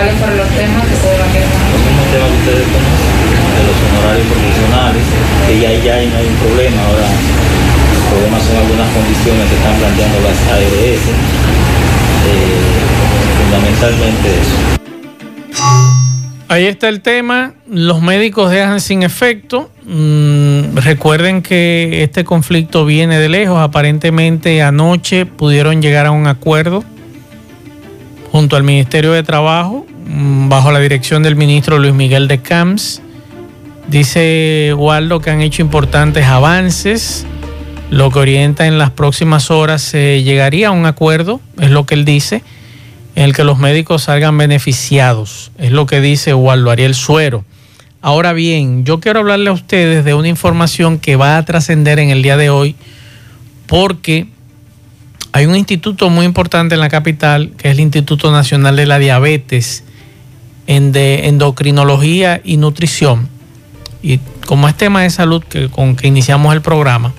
¿Cuáles 0.00 0.16
fueron 0.16 0.38
los 0.38 0.48
temas 0.56 0.86
que 0.88 0.96
se 0.96 1.08
debatieron? 1.10 1.50
Los 1.72 1.80
mismos 1.84 2.06
temas 2.08 2.30
que 2.30 2.38
ustedes 2.40 2.66
conocen, 2.72 3.12
de 3.52 3.62
los 3.68 3.76
honorarios 3.84 4.26
profesionales, 4.32 5.02
que 5.46 5.60
ya, 5.60 5.70
ya 5.84 5.94
no 6.08 6.16
hay 6.16 6.26
un 6.26 6.36
problema, 6.36 6.80
ahora 6.86 7.04
los 7.04 8.02
problemas 8.08 8.42
son 8.42 8.56
algunas 8.56 8.88
condiciones 8.96 9.44
que 9.50 9.56
están 9.56 9.76
planteando 9.76 10.20
las 10.20 10.40
ARS, 10.56 11.04
eh, 12.32 12.64
fundamentalmente 13.44 14.28
eso. 14.40 14.56
Ahí 16.48 16.64
está 16.64 16.88
el 16.88 17.02
tema, 17.02 17.52
los 17.68 18.00
médicos 18.00 18.50
dejan 18.50 18.80
sin 18.80 19.02
efecto. 19.02 19.70
Mm, 19.84 20.78
recuerden 20.78 21.42
que 21.42 22.02
este 22.04 22.24
conflicto 22.24 22.86
viene 22.86 23.18
de 23.18 23.28
lejos, 23.28 23.58
aparentemente 23.58 24.62
anoche 24.62 25.26
pudieron 25.26 25.82
llegar 25.82 26.06
a 26.06 26.10
un 26.10 26.26
acuerdo 26.26 26.84
junto 28.32 28.56
al 28.56 28.62
Ministerio 28.62 29.12
de 29.12 29.22
Trabajo 29.22 29.86
bajo 30.06 30.72
la 30.72 30.80
dirección 30.80 31.22
del 31.22 31.36
ministro 31.36 31.78
Luis 31.78 31.94
Miguel 31.94 32.28
de 32.28 32.40
Camps. 32.40 33.02
Dice 33.88 34.72
Waldo 34.76 35.20
que 35.20 35.30
han 35.30 35.40
hecho 35.40 35.62
importantes 35.62 36.24
avances, 36.26 37.26
lo 37.90 38.10
que 38.10 38.20
orienta 38.20 38.66
en 38.66 38.78
las 38.78 38.90
próximas 38.90 39.50
horas 39.50 39.82
se 39.82 40.22
llegaría 40.22 40.68
a 40.68 40.70
un 40.70 40.86
acuerdo, 40.86 41.40
es 41.58 41.70
lo 41.70 41.86
que 41.86 41.94
él 41.94 42.04
dice, 42.04 42.42
en 43.16 43.24
el 43.24 43.34
que 43.34 43.42
los 43.42 43.58
médicos 43.58 44.04
salgan 44.04 44.38
beneficiados, 44.38 45.50
es 45.58 45.72
lo 45.72 45.86
que 45.86 46.00
dice 46.00 46.34
Waldo 46.34 46.70
Ariel 46.70 46.94
Suero. 46.94 47.44
Ahora 48.00 48.32
bien, 48.32 48.84
yo 48.84 49.00
quiero 49.00 49.20
hablarle 49.20 49.50
a 49.50 49.52
ustedes 49.52 50.04
de 50.04 50.14
una 50.14 50.28
información 50.28 50.98
que 50.98 51.16
va 51.16 51.36
a 51.36 51.44
trascender 51.44 51.98
en 51.98 52.10
el 52.10 52.22
día 52.22 52.36
de 52.36 52.48
hoy, 52.48 52.76
porque 53.66 54.28
hay 55.32 55.46
un 55.46 55.54
instituto 55.54 56.10
muy 56.10 56.26
importante 56.26 56.74
en 56.74 56.80
la 56.80 56.88
capital, 56.88 57.52
que 57.56 57.68
es 57.68 57.74
el 57.74 57.80
Instituto 57.80 58.32
Nacional 58.32 58.76
de 58.76 58.86
la 58.86 58.98
Diabetes, 58.98 59.84
de 60.70 61.26
endocrinología 61.26 62.40
y 62.44 62.56
nutrición. 62.56 63.28
Y 64.02 64.20
como 64.46 64.68
es 64.68 64.76
tema 64.76 65.02
de 65.02 65.10
salud 65.10 65.42
que, 65.42 65.68
con 65.68 65.96
que 65.96 66.06
iniciamos 66.06 66.54
el 66.54 66.62
programa, 66.62 67.12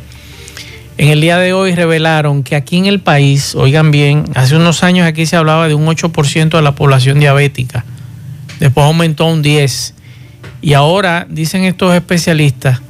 en 0.98 1.10
el 1.10 1.20
día 1.20 1.38
de 1.38 1.52
hoy 1.52 1.76
revelaron 1.76 2.44
que 2.44 2.56
aquí 2.56 2.78
en 2.78 2.86
el 2.86 3.02
país, 3.02 3.54
oigan 3.56 3.92
bien, 3.92 4.24
hace 4.36 4.56
unos 4.56 4.84
años 4.84 5.06
aquí 5.06 5.26
se 5.26 5.36
hablaba 5.36 5.68
de 5.68 5.74
un 5.74 5.86
8% 5.86 6.50
de 6.50 6.62
la 6.62 6.76
población 6.76 7.20
diabética, 7.20 7.84
después 8.60 8.86
aumentó 8.86 9.26
a 9.26 9.34
un 9.34 9.44
10%, 9.44 9.96
y 10.62 10.72
ahora 10.74 11.28
dicen 11.30 11.66
estos 11.66 11.94
especialistas 11.94 12.82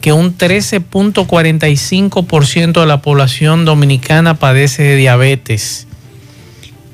que 0.00 0.12
un 0.12 0.38
13.45% 0.38 2.80
de 2.80 2.86
la 2.86 3.02
población 3.02 3.64
dominicana 3.64 4.34
padece 4.34 4.84
de 4.84 4.94
diabetes 4.96 5.87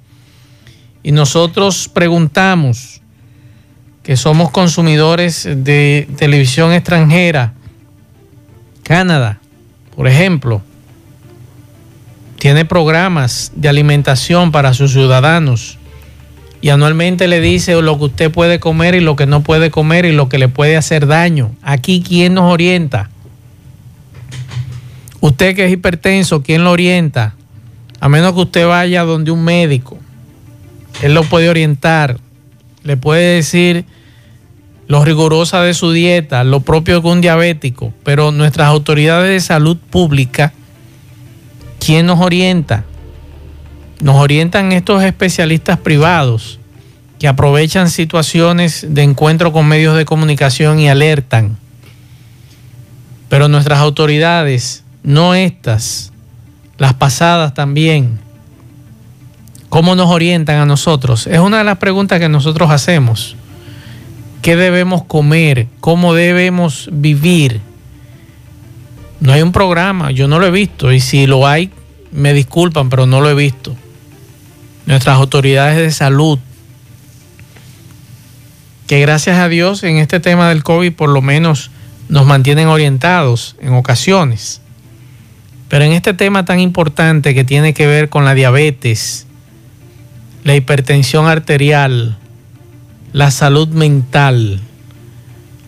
Y 1.03 1.11
nosotros 1.11 1.91
preguntamos, 1.93 3.01
que 4.01 4.17
somos 4.17 4.49
consumidores 4.49 5.47
de 5.47 6.07
televisión 6.17 6.73
extranjera, 6.73 7.53
Canadá, 8.81 9.39
por 9.95 10.07
ejemplo, 10.07 10.63
tiene 12.39 12.65
programas 12.65 13.51
de 13.55 13.69
alimentación 13.69 14.51
para 14.51 14.73
sus 14.73 14.91
ciudadanos 14.91 15.77
y 16.61 16.69
anualmente 16.69 17.27
le 17.27 17.41
dice 17.41 17.79
lo 17.81 17.97
que 17.97 18.05
usted 18.05 18.31
puede 18.31 18.59
comer 18.59 18.95
y 18.95 18.99
lo 18.99 19.15
que 19.15 19.25
no 19.25 19.41
puede 19.41 19.69
comer 19.69 20.05
y 20.05 20.11
lo 20.11 20.29
que 20.29 20.39
le 20.39 20.47
puede 20.47 20.77
hacer 20.77 21.05
daño. 21.05 21.51
Aquí, 21.61 22.03
¿quién 22.05 22.33
nos 22.33 22.51
orienta? 22.51 23.09
Usted 25.21 25.55
que 25.55 25.65
es 25.65 25.71
hipertenso, 25.71 26.41
¿quién 26.41 26.63
lo 26.63 26.71
orienta? 26.71 27.35
A 27.99 28.09
menos 28.09 28.33
que 28.33 28.41
usted 28.41 28.67
vaya 28.67 29.03
donde 29.03 29.31
un 29.31 29.43
médico. 29.43 29.97
Él 31.01 31.13
lo 31.13 31.23
puede 31.23 31.49
orientar. 31.49 32.17
Le 32.83 32.97
puede 32.97 33.35
decir 33.35 33.85
lo 34.87 35.03
rigurosa 35.03 35.61
de 35.61 35.73
su 35.73 35.91
dieta, 35.91 36.43
lo 36.43 36.61
propio 36.61 37.01
que 37.01 37.07
un 37.07 37.21
diabético, 37.21 37.93
pero 38.03 38.31
nuestras 38.31 38.67
autoridades 38.67 39.29
de 39.29 39.39
salud 39.39 39.77
pública, 39.77 40.53
¿quién 41.85 42.07
nos 42.07 42.19
orienta? 42.19 42.83
Nos 44.01 44.15
orientan 44.15 44.71
estos 44.71 45.03
especialistas 45.03 45.77
privados 45.77 46.59
que 47.19 47.27
aprovechan 47.27 47.89
situaciones 47.89 48.85
de 48.89 49.03
encuentro 49.03 49.53
con 49.53 49.67
medios 49.67 49.95
de 49.95 50.05
comunicación 50.05 50.79
y 50.79 50.89
alertan. 50.89 51.57
Pero 53.29 53.47
nuestras 53.47 53.79
autoridades, 53.79 54.83
no 55.03 55.35
estas, 55.35 56.11
las 56.77 56.93
pasadas 56.95 57.53
también, 57.53 58.19
¿cómo 59.69 59.95
nos 59.95 60.09
orientan 60.09 60.57
a 60.57 60.65
nosotros? 60.65 61.27
Es 61.27 61.39
una 61.39 61.59
de 61.59 61.63
las 61.65 61.77
preguntas 61.77 62.19
que 62.19 62.29
nosotros 62.29 62.71
hacemos 62.71 63.35
qué 64.41 64.55
debemos 64.55 65.03
comer, 65.03 65.67
cómo 65.79 66.13
debemos 66.13 66.87
vivir. 66.91 67.61
No 69.19 69.33
hay 69.33 69.41
un 69.41 69.51
programa, 69.51 70.11
yo 70.11 70.27
no 70.27 70.39
lo 70.39 70.47
he 70.47 70.51
visto 70.51 70.91
y 70.91 70.99
si 70.99 71.25
lo 71.25 71.47
hay, 71.47 71.71
me 72.11 72.33
disculpan, 72.33 72.89
pero 72.89 73.05
no 73.05 73.21
lo 73.21 73.29
he 73.29 73.35
visto. 73.35 73.75
Nuestras 74.85 75.17
autoridades 75.17 75.77
de 75.77 75.91
salud, 75.91 76.39
que 78.87 78.99
gracias 78.99 79.39
a 79.39 79.49
Dios 79.49 79.83
en 79.83 79.97
este 79.97 80.19
tema 80.19 80.49
del 80.49 80.63
COVID 80.63 80.93
por 80.93 81.09
lo 81.09 81.21
menos 81.21 81.71
nos 82.07 82.25
mantienen 82.25 82.67
orientados 82.67 83.55
en 83.59 83.73
ocasiones. 83.73 84.61
Pero 85.69 85.85
en 85.85 85.93
este 85.93 86.13
tema 86.13 86.45
tan 86.45 86.59
importante 86.59 87.33
que 87.33 87.43
tiene 87.43 87.73
que 87.73 87.87
ver 87.87 88.09
con 88.09 88.25
la 88.25 88.35
diabetes, 88.35 89.25
la 90.43 90.55
hipertensión 90.55 91.25
arterial, 91.25 92.17
la 93.11 93.31
salud 93.31 93.69
mental. 93.69 94.61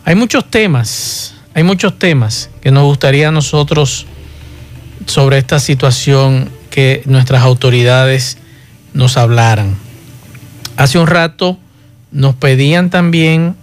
Hay 0.06 0.16
muchos 0.16 0.50
temas, 0.50 1.34
hay 1.58 1.64
muchos 1.64 1.98
temas 1.98 2.52
que 2.62 2.70
nos 2.70 2.84
gustaría 2.84 3.30
a 3.30 3.32
nosotros 3.32 4.06
sobre 5.08 5.40
esta 5.40 5.60
situación 5.60 6.52
que 6.70 7.02
nuestras 7.06 7.42
autoridades 7.42 8.38
nos 8.94 9.18
hablaran. 9.18 9.76
Hace 10.76 11.00
un 11.00 11.08
rato 11.08 11.58
nos 12.12 12.36
pedían 12.36 12.92
también 12.92 13.56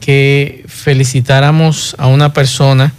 que 0.00 0.64
felicitáramos 0.66 1.94
a 1.98 2.06
una 2.06 2.32
persona 2.32 2.94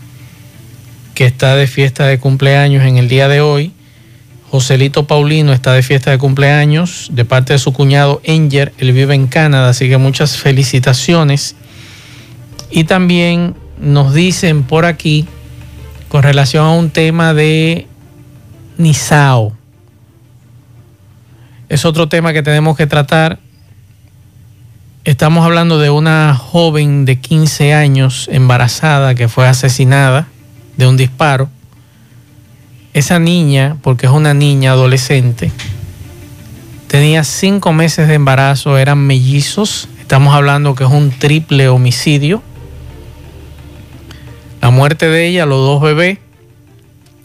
que 1.15 1.25
está 1.25 1.55
de 1.55 1.65
fiesta 1.65 2.05
de 2.05 2.19
cumpleaños 2.19 2.85
en 2.85 2.97
el 2.97 3.07
día 3.07 3.27
de 3.27 3.41
hoy 3.41 3.73
Joselito 4.51 5.07
Paulino 5.07 5.51
está 5.51 5.73
de 5.73 5.81
fiesta 5.81 6.11
de 6.11 6.19
cumpleaños 6.19 7.09
de 7.11 7.25
parte 7.25 7.53
de 7.53 7.59
su 7.59 7.73
cuñado 7.73 8.21
Enger. 8.23 8.71
Él 8.77 8.93
vive 8.93 9.15
en 9.15 9.25
Canadá, 9.25 9.69
así 9.69 9.89
que 9.89 9.97
muchas 9.97 10.37
felicitaciones. 10.37 11.55
Y 12.69 12.83
también 12.83 13.55
nos 13.79 14.13
dicen 14.13 14.63
por 14.63 14.85
aquí, 14.85 15.27
con 16.09 16.23
relación 16.23 16.65
a 16.65 16.71
un 16.71 16.89
tema 16.89 17.33
de 17.33 17.87
Nisao. 18.77 19.53
Es 21.69 21.83
otro 21.83 22.07
tema 22.07 22.31
que 22.31 22.43
tenemos 22.43 22.77
que 22.77 22.87
tratar. 22.87 23.39
Estamos 25.03 25.45
hablando 25.45 25.79
de 25.79 25.89
una 25.89 26.35
joven 26.35 27.05
de 27.05 27.19
15 27.19 27.73
años 27.73 28.29
embarazada 28.31 29.15
que 29.15 29.27
fue 29.27 29.47
asesinada 29.47 30.27
de 30.77 30.87
un 30.87 30.95
disparo. 30.95 31.49
Esa 32.93 33.19
niña, 33.19 33.77
porque 33.81 34.05
es 34.05 34.11
una 34.11 34.33
niña 34.33 34.71
adolescente, 34.71 35.51
tenía 36.87 37.23
cinco 37.23 37.73
meses 37.73 38.07
de 38.07 38.15
embarazo, 38.15 38.77
eran 38.77 38.99
mellizos. 38.99 39.87
Estamos 39.99 40.33
hablando 40.33 40.73
que 40.73 40.83
es 40.85 40.89
un 40.89 41.11
triple 41.11 41.67
homicidio. 41.69 42.41
La 44.61 44.69
muerte 44.69 45.07
de 45.07 45.27
ella, 45.27 45.45
los 45.45 45.59
dos 45.59 45.81
bebés. 45.81 46.19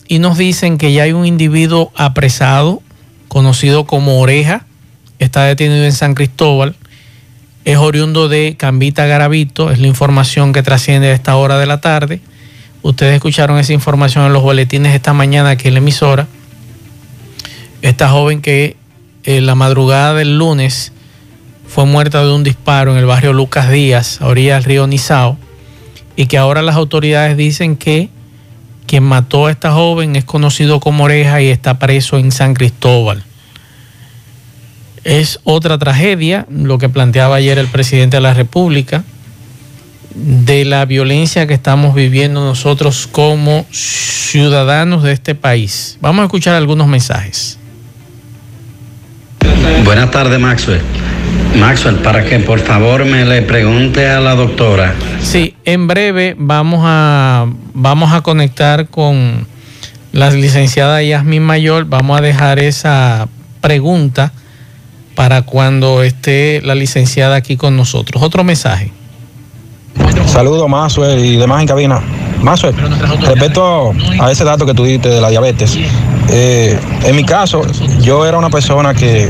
Y 0.09 0.19
nos 0.19 0.37
dicen 0.39 0.79
que 0.79 0.93
ya 0.93 1.05
hay 1.05 1.13
un 1.13 1.27
individuo 1.27 1.93
apresado, 1.95 2.83
conocido 3.29 3.85
como 3.85 4.21
Oreja. 4.21 4.67
Está 5.19 5.45
detenido 5.45 5.85
en 5.85 5.93
San 5.93 6.15
Cristóbal 6.15 6.77
es 7.65 7.77
oriundo 7.77 8.29
de 8.29 8.57
Cambita 8.59 9.07
Garavito, 9.07 9.71
es 9.71 9.79
la 9.79 9.87
información 9.87 10.53
que 10.53 10.63
trasciende 10.63 11.09
a 11.09 11.13
esta 11.13 11.37
hora 11.37 11.59
de 11.59 11.67
la 11.67 11.81
tarde. 11.81 12.21
Ustedes 12.83 13.15
escucharon 13.15 13.59
esa 13.59 13.73
información 13.73 14.25
en 14.27 14.33
los 14.33 14.43
boletines 14.43 14.95
esta 14.95 15.13
mañana 15.13 15.51
aquí 15.51 15.69
en 15.69 15.75
la 15.75 15.79
emisora. 15.79 16.27
Esta 17.81 18.09
joven 18.09 18.43
que 18.43 18.77
en 19.25 19.47
la 19.47 19.55
madrugada 19.55 20.15
del 20.15 20.39
lunes 20.39 20.93
fue 21.69 21.87
muerta 21.87 22.25
de 22.25 22.33
un 22.33 22.43
disparo 22.43 22.93
en 22.93 22.99
el 22.99 23.07
barrio 23.07 23.33
Lucas 23.33 23.71
Díaz, 23.71 24.21
a 24.21 24.27
orilla 24.27 24.55
del 24.55 24.65
río 24.65 24.87
Nizao, 24.89 25.39
y 26.17 26.27
que 26.27 26.39
ahora 26.39 26.63
las 26.63 26.77
autoridades 26.77 27.37
dicen 27.37 27.77
que 27.77 28.11
quien 28.87 29.05
mató 29.05 29.47
a 29.47 29.51
esta 29.51 29.73
joven 29.73 30.17
es 30.17 30.25
conocido 30.25 30.81
como 30.81 31.05
Oreja 31.05 31.41
y 31.41 31.49
está 31.49 31.79
preso 31.79 32.19
en 32.19 32.33
San 32.33 32.55
Cristóbal. 32.55 33.25
Es 35.05 35.41
otra 35.45 35.79
tragedia, 35.79 36.47
lo 36.51 36.79
que 36.79 36.89
planteaba 36.89 37.37
ayer 37.37 37.59
el 37.59 37.69
presidente 37.69 38.19
de 38.19 38.21
la 38.21 38.35
República, 38.35 39.05
de 40.15 40.65
la 40.65 40.85
violencia 40.85 41.47
que 41.47 41.55
estamos 41.55 41.95
viviendo 41.95 42.45
nosotros 42.45 43.09
como 43.11 43.65
ciudadanos 43.71 45.03
de 45.03 45.13
este 45.13 45.35
país. 45.35 45.97
Vamos 46.01 46.23
a 46.23 46.27
escuchar 46.27 46.55
algunos 46.55 46.87
mensajes. 46.87 47.59
Buenas 49.85 50.11
tardes, 50.11 50.39
Maxwell. 50.39 50.83
Maxwell, 51.59 51.97
para 51.97 52.25
que 52.25 52.39
por 52.41 52.61
favor 52.61 53.05
me 53.05 53.25
le 53.25 53.43
pregunte 53.43 54.09
a 54.09 54.21
la 54.21 54.35
doctora. 54.35 54.95
Sí, 55.21 55.55
en 55.65 55.87
breve 55.87 56.35
vamos 56.39 56.81
a, 56.83 57.47
vamos 57.75 58.13
a 58.13 58.23
conectar 58.23 58.89
con 58.89 59.47
la 60.13 60.31
licenciada 60.31 61.03
Yasmin 61.03 61.43
Mayor. 61.43 61.87
Vamos 61.87 62.19
a 62.19 62.23
dejar 62.23 62.59
esa 62.59 63.29
pregunta 63.61 64.33
para 65.15 65.43
cuando 65.43 66.03
esté 66.03 66.61
la 66.63 66.75
licenciada 66.75 67.37
aquí 67.37 67.57
con 67.57 67.77
nosotros. 67.77 68.23
Otro 68.23 68.45
mensaje. 68.45 68.93
Saludos, 70.27 70.69
Mazuel 70.69 71.25
y 71.25 71.37
demás 71.37 71.61
en 71.61 71.69
cabina. 71.69 72.01
Mazuel, 72.41 72.75
respecto 73.21 73.93
a 74.19 74.31
ese 74.33 74.45
dato 74.45 74.67
que 74.67 74.75
tú 74.75 74.85
diste 74.85 75.09
de 75.09 75.21
la 75.21 75.29
diabetes, 75.29 75.79
eh, 76.29 76.79
en 77.05 77.17
mi 77.17 77.25
caso, 77.25 77.63
yo 78.01 78.27
era 78.27 78.39
una 78.39 78.51
persona 78.51 78.95
que, 78.95 79.29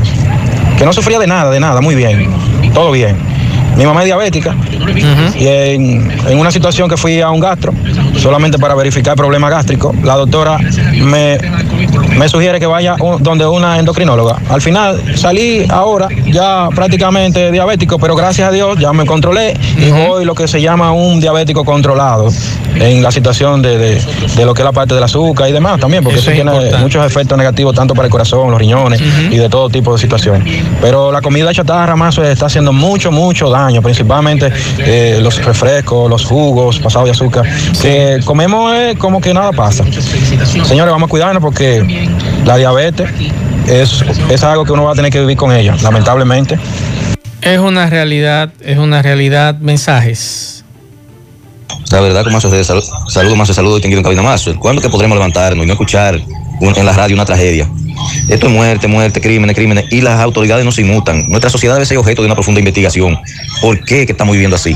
que 0.83 0.87
no 0.87 0.91
sufría 0.91 1.17
de 1.17 1.27
nada, 1.27 1.49
de 1.49 1.61
nada, 1.61 1.79
muy 1.79 1.95
bien, 1.95 2.29
todo 2.73 2.91
bien. 2.91 3.15
Mi 3.77 3.85
mamá 3.85 4.01
es 4.01 4.07
diabética 4.07 4.53
y 5.33 5.47
en, 5.47 6.37
una 6.37 6.51
situación 6.51 6.89
que 6.89 6.97
fui 6.97 7.21
a 7.21 7.29
un 7.29 7.39
gastro, 7.39 7.73
solamente 8.17 8.59
para 8.59 8.75
verificar 8.75 9.15
problemas 9.15 9.49
gástricos, 9.49 9.95
la 10.03 10.17
doctora 10.17 10.57
me, 10.57 11.37
me 12.17 12.29
sugiere 12.29 12.59
que 12.59 12.65
vaya 12.65 12.95
donde 13.19 13.45
una 13.45 13.79
endocrinóloga. 13.79 14.37
Al 14.49 14.61
final 14.61 15.01
salí 15.15 15.65
ahora 15.69 16.07
ya 16.25 16.69
prácticamente 16.73 17.51
diabético, 17.51 17.99
pero 17.99 18.15
gracias 18.15 18.49
a 18.49 18.51
Dios 18.51 18.77
ya 18.79 18.93
me 18.93 19.05
controlé 19.05 19.57
y 19.77 19.91
hoy 19.91 20.25
lo 20.25 20.35
que 20.35 20.47
se 20.47 20.61
llama 20.61 20.91
un 20.91 21.19
diabético 21.19 21.65
controlado 21.65 22.29
en 22.75 23.03
la 23.03 23.11
situación 23.11 23.61
de, 23.61 24.01
lo 24.43 24.53
que 24.53 24.61
es 24.61 24.65
la 24.65 24.71
parte 24.71 24.93
del 24.93 25.03
azúcar 25.03 25.49
y 25.49 25.51
demás 25.51 25.79
también, 25.79 26.03
porque 26.03 26.19
eso, 26.19 26.31
tiene 26.31 26.51
muchos 26.79 27.05
efectos 27.05 27.37
negativos 27.37 27.75
tanto 27.75 27.93
para 27.93 28.05
el 28.05 28.11
corazón, 28.11 28.51
los 28.51 28.59
riñones 28.59 29.01
y 29.01 29.37
de 29.37 29.49
todo 29.49 29.69
tipo 29.69 29.93
de 29.93 29.99
situaciones. 29.99 30.63
Pero 30.81 31.11
la 31.11 31.21
comida 31.21 31.53
chatarra 31.53 31.95
más 31.95 32.17
está 32.17 32.47
haciendo 32.47 32.73
mucho, 32.73 33.11
mucho 33.11 33.49
daño 33.49 33.81
principalmente 33.81 34.51
eh, 34.79 35.19
los 35.21 35.43
refrescos, 35.43 36.09
los 36.09 36.25
jugos 36.25 36.79
pasados 36.79 37.05
de 37.05 37.11
azúcar, 37.11 37.45
que 37.81 38.19
comemos 38.25 38.73
como 38.97 39.21
que 39.21 39.33
nada 39.33 39.51
pasa. 39.51 39.83
Señores, 40.63 40.91
vamos 40.91 41.07
a 41.07 41.09
cuidarnos 41.09 41.41
porque 41.41 42.02
la 42.45 42.57
diabetes 42.57 43.09
es, 43.67 44.03
es 44.29 44.43
algo 44.43 44.65
que 44.65 44.71
uno 44.71 44.83
va 44.83 44.91
a 44.91 44.95
tener 44.95 45.11
que 45.11 45.19
vivir 45.19 45.37
con 45.37 45.51
ella, 45.51 45.75
lamentablemente. 45.81 46.59
Es 47.41 47.59
una 47.59 47.89
realidad, 47.89 48.51
es 48.61 48.77
una 48.77 49.01
realidad. 49.01 49.57
Mensajes. 49.59 50.63
La 51.91 51.99
verdad, 51.99 52.23
como 52.23 52.39
de 52.39 52.63
salud, 52.63 52.83
saludo 53.07 53.35
más 53.35 53.47
de 53.49 53.53
saludo 53.53 53.79
y 53.83 53.85
en 53.85 54.03
cabina 54.03 54.21
más. 54.21 54.49
¿Cuándo 54.59 54.81
que 54.81 54.89
podremos 54.89 55.17
levantarnos 55.17 55.63
y 55.63 55.67
no 55.67 55.73
escuchar 55.73 56.19
en 56.75 56.85
la 56.85 56.93
radio 56.93 57.15
una 57.15 57.25
tragedia? 57.25 57.69
Esto 58.29 58.47
es 58.47 58.53
muerte, 58.53 58.87
muerte, 58.87 59.21
crímenes, 59.21 59.55
crímenes, 59.55 59.85
y 59.91 60.01
las 60.01 60.19
autoridades 60.19 60.65
no 60.65 60.71
se 60.71 60.81
inmutan. 60.81 61.29
Nuestra 61.29 61.49
sociedad 61.49 61.75
debe 61.75 61.85
ser 61.85 61.97
objeto 61.97 62.21
de 62.21 62.27
una 62.27 62.35
profunda 62.35 62.59
investigación. 62.59 63.19
¿Por 63.61 63.83
qué 63.83 64.05
que 64.05 64.13
estamos 64.13 64.33
viviendo 64.33 64.55
así? 64.55 64.75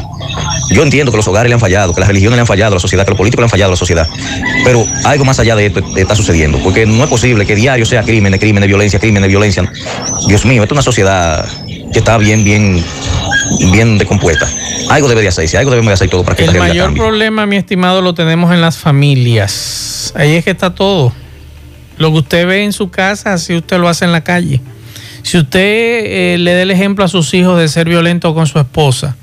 Yo 0.70 0.84
entiendo 0.84 1.12
que 1.12 1.18
los 1.18 1.28
hogares 1.28 1.50
le 1.50 1.54
han 1.54 1.60
fallado, 1.60 1.94
que 1.94 2.00
las 2.00 2.08
religiones 2.08 2.36
le 2.36 2.42
han 2.42 2.48
fallado 2.48 2.74
a 2.74 2.76
la 2.76 2.80
sociedad, 2.80 3.06
que 3.06 3.12
los 3.12 3.18
políticos 3.18 3.42
le 3.42 3.46
han 3.46 3.50
fallado 3.50 3.70
a 3.70 3.74
la 3.74 3.78
sociedad, 3.78 4.08
pero 4.64 4.86
algo 5.06 5.26
más 5.26 5.40
allá 5.40 5.56
de 5.56 5.68
esto 5.68 5.82
está 5.96 6.16
sucediendo, 6.16 6.60
porque 6.60 6.86
no 6.86 7.04
es 7.04 7.10
posible 7.10 7.46
que 7.46 7.56
diario 7.56 7.86
sea 7.86 8.04
crímenes, 8.04 8.40
crímenes, 8.40 8.68
violencia, 8.68 9.00
crímenes, 9.00 9.30
violencia. 9.30 9.72
Dios 10.28 10.46
mío, 10.46 10.64
esto 10.64 10.74
es 10.74 10.78
una 10.78 10.82
sociedad 10.82 11.46
que 11.94 12.00
está 12.00 12.18
bien, 12.18 12.44
bien, 12.44 12.84
bien 13.72 13.98
decompuesta. 13.98 14.48
Algo 14.90 15.08
debe 15.08 15.22
de 15.22 15.30
hacerse, 15.30 15.58
algo 15.58 15.72
debemos 15.72 15.90
de 15.90 15.94
hacer 15.94 16.10
todo 16.10 16.24
para 16.24 16.36
que 16.36 16.44
El 16.44 16.58
mayor 16.58 16.94
problema, 16.94 17.46
mi 17.46 17.56
estimado, 17.56 18.02
lo 18.02 18.14
tenemos 18.14 18.54
en 18.54 18.62
las 18.62 18.78
familias. 18.78 20.14
Ahí 20.16 20.36
es 20.36 20.44
que 20.44 20.52
está 20.52 20.74
todo. 20.74 21.14
Lo 21.98 22.12
que 22.12 22.20
usted 22.20 22.48
ve 22.48 22.64
en 22.64 22.74
su 22.74 22.90
casa, 22.90 23.34
así 23.34 23.56
usted 23.56 23.80
lo 23.80 23.90
hace 23.90 24.06
en 24.06 24.12
la 24.12 24.24
calle. 24.24 24.62
Si 25.24 25.38
usted 25.38 25.60
eh, 25.60 26.38
le 26.40 26.54
da 26.54 26.62
el 26.62 26.72
ejemplo 26.72 27.04
a 27.04 27.08
sus 27.08 27.34
hijos 27.34 27.60
de 27.60 27.68
ser 27.68 27.90
violento 27.90 28.34
con 28.34 28.48
su 28.48 28.60
esposa, 28.60 29.16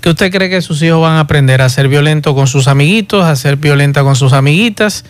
¿qué 0.00 0.10
usted 0.10 0.30
cree 0.30 0.48
que 0.50 0.62
sus 0.62 0.82
hijos 0.82 1.00
van 1.00 1.16
a 1.16 1.20
aprender? 1.20 1.62
A 1.62 1.68
ser 1.68 1.88
violento 1.88 2.34
con 2.34 2.46
sus 2.46 2.68
amiguitos, 2.68 3.24
a 3.24 3.34
ser 3.36 3.56
violenta 3.56 4.02
con 4.02 4.16
sus 4.16 4.32
amiguitas. 4.32 5.04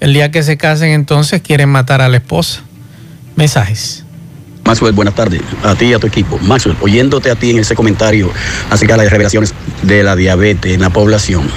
El 0.00 0.12
día 0.12 0.30
que 0.30 0.42
se 0.42 0.56
casen 0.56 0.90
entonces 0.90 1.42
quieren 1.42 1.68
matar 1.68 2.02
a 2.02 2.08
la 2.08 2.18
esposa. 2.18 2.60
Mensajes. 3.36 4.04
Maxwell, 4.68 4.92
buenas 4.92 5.14
tardes 5.14 5.40
a 5.64 5.74
ti 5.74 5.86
y 5.86 5.94
a 5.94 5.98
tu 5.98 6.06
equipo. 6.06 6.38
Maxwell, 6.42 6.76
oyéndote 6.82 7.30
a 7.30 7.36
ti 7.36 7.50
en 7.50 7.58
ese 7.60 7.74
comentario 7.74 8.30
acerca 8.68 8.98
de 8.98 9.04
las 9.04 9.10
revelaciones 9.10 9.54
de 9.82 10.02
la 10.02 10.14
diabetes 10.14 10.74
en 10.74 10.82
la 10.82 10.90
población, 10.90 11.48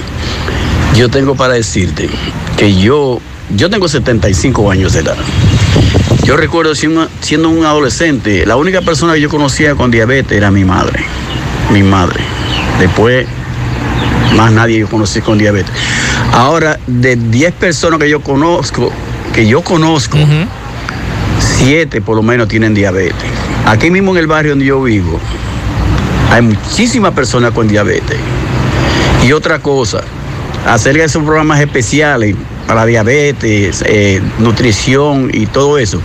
yo 0.96 1.10
tengo 1.10 1.34
para 1.34 1.52
decirte 1.52 2.08
que 2.56 2.74
yo 2.74 3.20
yo 3.56 3.70
tengo 3.70 3.88
75 3.88 4.70
años 4.70 4.92
de 4.92 5.00
edad. 5.00 5.16
Yo 6.24 6.36
recuerdo 6.36 6.74
siendo 6.74 7.48
un 7.48 7.64
adolescente, 7.64 8.46
la 8.46 8.56
única 8.56 8.80
persona 8.80 9.14
que 9.14 9.20
yo 9.20 9.28
conocía 9.28 9.74
con 9.74 9.90
diabetes 9.90 10.36
era 10.36 10.50
mi 10.50 10.64
madre. 10.64 11.04
Mi 11.72 11.82
madre. 11.82 12.20
Después, 12.78 13.26
más 14.36 14.52
nadie 14.52 14.78
yo 14.78 14.88
conocí 14.88 15.20
con 15.20 15.38
diabetes. 15.38 15.72
Ahora, 16.32 16.78
de 16.86 17.16
10 17.16 17.52
personas 17.54 17.98
que 17.98 18.08
yo 18.08 18.20
conozco, 18.20 18.92
que 19.32 19.46
yo 19.46 19.62
conozco, 19.62 20.18
7 21.38 22.00
por 22.00 22.16
lo 22.16 22.22
menos 22.22 22.48
tienen 22.48 22.74
diabetes. 22.74 23.16
Aquí 23.66 23.90
mismo 23.90 24.12
en 24.12 24.18
el 24.18 24.26
barrio 24.26 24.52
donde 24.52 24.64
yo 24.66 24.82
vivo, 24.82 25.20
hay 26.30 26.42
muchísimas 26.42 27.12
personas 27.12 27.52
con 27.52 27.68
diabetes. 27.68 28.16
Y 29.26 29.32
otra 29.32 29.58
cosa, 29.58 30.02
hacer 30.66 30.96
esos 30.98 31.22
programas 31.22 31.60
especiales 31.60 32.34
para 32.66 32.86
diabetes, 32.86 33.84
eh, 33.86 34.20
nutrición 34.38 35.30
y 35.32 35.46
todo 35.46 35.78
eso. 35.78 36.00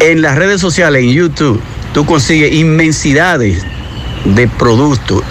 En 0.00 0.22
las 0.22 0.36
redes 0.36 0.60
sociales, 0.60 1.02
en 1.02 1.12
YouTube, 1.12 1.60
tú 1.92 2.04
consigues 2.04 2.52
inmensidades 2.52 3.64
de 4.24 4.48
productos 4.48 5.22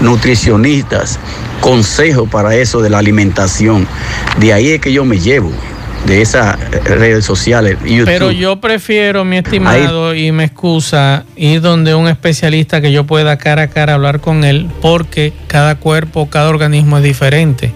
nutricionistas, 0.00 1.18
consejos 1.60 2.28
para 2.28 2.54
eso 2.54 2.80
de 2.80 2.90
la 2.90 2.98
alimentación. 2.98 3.86
De 4.38 4.52
ahí 4.52 4.70
es 4.70 4.80
que 4.80 4.92
yo 4.92 5.04
me 5.04 5.18
llevo 5.18 5.52
de 6.06 6.22
esas 6.22 6.58
redes 6.84 7.24
sociales. 7.24 7.76
YouTube. 7.84 8.06
Pero 8.06 8.30
yo 8.30 8.60
prefiero, 8.60 9.24
mi 9.24 9.38
estimado, 9.38 10.14
y 10.14 10.32
me 10.32 10.44
excusa, 10.44 11.24
ir 11.36 11.60
donde 11.60 11.94
un 11.94 12.08
especialista 12.08 12.80
que 12.80 12.92
yo 12.92 13.04
pueda 13.04 13.36
cara 13.36 13.62
a 13.62 13.68
cara 13.68 13.94
hablar 13.94 14.20
con 14.20 14.44
él, 14.44 14.68
porque 14.80 15.32
cada 15.46 15.76
cuerpo, 15.76 16.28
cada 16.30 16.48
organismo 16.48 16.98
es 16.98 17.04
diferente. 17.04 17.72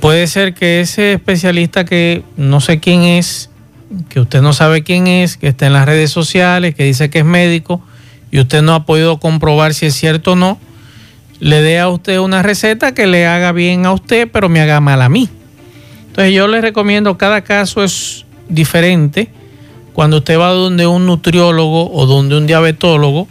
Puede 0.00 0.26
ser 0.26 0.54
que 0.54 0.80
ese 0.80 1.12
especialista 1.12 1.84
que 1.84 2.22
no 2.36 2.60
sé 2.60 2.80
quién 2.80 3.02
es, 3.02 3.50
que 4.08 4.20
usted 4.20 4.40
no 4.40 4.52
sabe 4.52 4.82
quién 4.82 5.06
es, 5.06 5.36
que 5.36 5.48
está 5.48 5.66
en 5.66 5.74
las 5.74 5.84
redes 5.84 6.10
sociales, 6.10 6.74
que 6.74 6.84
dice 6.84 7.10
que 7.10 7.18
es 7.18 7.24
médico 7.24 7.82
y 8.30 8.40
usted 8.40 8.62
no 8.62 8.74
ha 8.74 8.86
podido 8.86 9.18
comprobar 9.18 9.74
si 9.74 9.86
es 9.86 9.94
cierto 9.94 10.32
o 10.32 10.36
no, 10.36 10.58
le 11.38 11.60
dé 11.62 11.80
a 11.80 11.88
usted 11.88 12.18
una 12.18 12.42
receta 12.42 12.94
que 12.94 13.06
le 13.06 13.26
haga 13.26 13.52
bien 13.52 13.86
a 13.86 13.92
usted, 13.92 14.28
pero 14.32 14.48
me 14.48 14.60
haga 14.60 14.80
mal 14.80 15.02
a 15.02 15.08
mí. 15.08 15.28
Entonces 16.06 16.32
yo 16.34 16.48
le 16.48 16.60
recomiendo, 16.60 17.18
cada 17.18 17.42
caso 17.42 17.84
es 17.84 18.24
diferente. 18.48 19.30
Cuando 19.92 20.18
usted 20.18 20.38
va 20.38 20.50
donde 20.50 20.86
un 20.86 21.06
nutriólogo 21.06 21.92
o 21.92 22.06
donde 22.06 22.36
un 22.36 22.46
diabetólogo, 22.46 23.28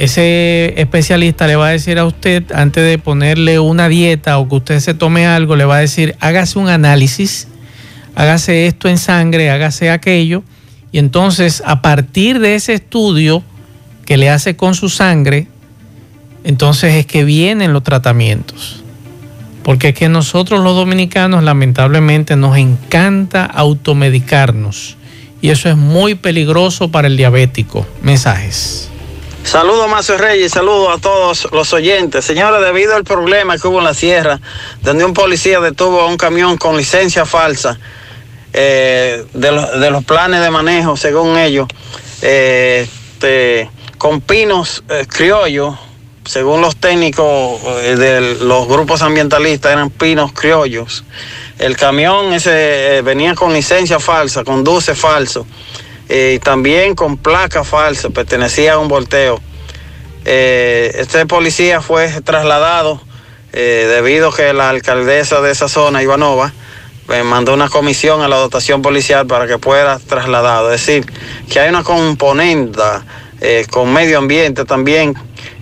ese 0.00 0.80
especialista 0.80 1.46
le 1.46 1.56
va 1.56 1.68
a 1.68 1.70
decir 1.72 1.98
a 1.98 2.06
usted, 2.06 2.50
antes 2.52 2.82
de 2.82 2.96
ponerle 2.96 3.58
una 3.58 3.86
dieta 3.90 4.38
o 4.38 4.48
que 4.48 4.54
usted 4.54 4.80
se 4.80 4.94
tome 4.94 5.26
algo, 5.26 5.56
le 5.56 5.66
va 5.66 5.76
a 5.76 5.80
decir, 5.80 6.16
hágase 6.20 6.58
un 6.58 6.70
análisis, 6.70 7.48
hágase 8.14 8.66
esto 8.66 8.88
en 8.88 8.96
sangre, 8.96 9.50
hágase 9.50 9.90
aquello, 9.90 10.42
y 10.90 11.00
entonces 11.00 11.62
a 11.66 11.82
partir 11.82 12.38
de 12.38 12.54
ese 12.54 12.72
estudio 12.72 13.42
que 14.06 14.16
le 14.16 14.30
hace 14.30 14.56
con 14.56 14.74
su 14.74 14.88
sangre, 14.88 15.48
entonces 16.44 16.94
es 16.94 17.04
que 17.04 17.24
vienen 17.24 17.74
los 17.74 17.82
tratamientos. 17.82 18.82
Porque 19.62 19.88
es 19.88 19.94
que 19.94 20.08
nosotros 20.08 20.64
los 20.64 20.76
dominicanos 20.76 21.44
lamentablemente 21.44 22.36
nos 22.36 22.56
encanta 22.56 23.44
automedicarnos 23.44 24.96
y 25.42 25.50
eso 25.50 25.68
es 25.68 25.76
muy 25.76 26.14
peligroso 26.14 26.90
para 26.90 27.06
el 27.06 27.18
diabético. 27.18 27.86
Mensajes. 28.00 28.89
Saludos, 29.44 29.88
Macio 29.88 30.16
Reyes, 30.16 30.52
saludos 30.52 30.96
a 30.96 31.00
todos 31.00 31.48
los 31.50 31.72
oyentes. 31.72 32.24
Señores, 32.24 32.60
debido 32.60 32.94
al 32.94 33.02
problema 33.02 33.58
que 33.58 33.66
hubo 33.66 33.78
en 33.78 33.84
la 33.84 33.94
sierra, 33.94 34.40
donde 34.82 35.04
un 35.04 35.12
policía 35.12 35.58
detuvo 35.60 36.02
a 36.02 36.06
un 36.06 36.16
camión 36.16 36.56
con 36.56 36.76
licencia 36.76 37.26
falsa 37.26 37.78
eh, 38.52 39.24
de, 39.32 39.90
los 39.90 40.04
planes 40.04 40.40
de 40.40 40.50
manejo, 40.50 40.96
según 40.96 41.36
ellos, 41.36 41.66
eh, 42.22 42.86
este, 42.86 43.68
con 43.98 44.20
pinos 44.20 44.84
eh, 44.88 45.06
criollos, 45.08 45.74
según 46.24 46.60
los 46.60 46.76
técnicos 46.76 47.60
de 47.82 48.36
los 48.42 48.68
grupos 48.68 49.02
ambientalistas, 49.02 49.72
eran 49.72 49.90
pinos 49.90 50.32
criollos. 50.32 51.02
El 51.58 51.76
camión 51.76 52.32
ese 52.32 53.00
venía 53.02 53.34
con 53.34 53.52
licencia 53.52 53.98
falsa, 53.98 54.44
conduce 54.44 54.94
falso 54.94 55.44
y 56.10 56.40
también 56.40 56.96
con 56.96 57.16
placa 57.16 57.62
falsa, 57.62 58.10
pertenecía 58.10 58.74
a 58.74 58.78
un 58.78 58.88
volteo. 58.88 59.40
Eh, 60.24 60.90
este 60.96 61.24
policía 61.24 61.80
fue 61.80 62.08
trasladado 62.22 63.00
eh, 63.52 63.86
debido 63.88 64.30
a 64.30 64.36
que 64.36 64.52
la 64.52 64.70
alcaldesa 64.70 65.40
de 65.40 65.52
esa 65.52 65.68
zona, 65.68 66.02
Ivanova, 66.02 66.52
eh, 67.10 67.22
mandó 67.22 67.54
una 67.54 67.68
comisión 67.68 68.22
a 68.22 68.28
la 68.28 68.36
dotación 68.36 68.82
policial 68.82 69.28
para 69.28 69.46
que 69.46 69.58
fuera 69.58 70.00
trasladado. 70.00 70.72
Es 70.72 70.84
decir, 70.84 71.06
que 71.48 71.60
hay 71.60 71.68
una 71.68 71.84
componente 71.84 72.82
con 73.70 73.90
medio 73.92 74.18
ambiente 74.18 74.66
también 74.66 75.14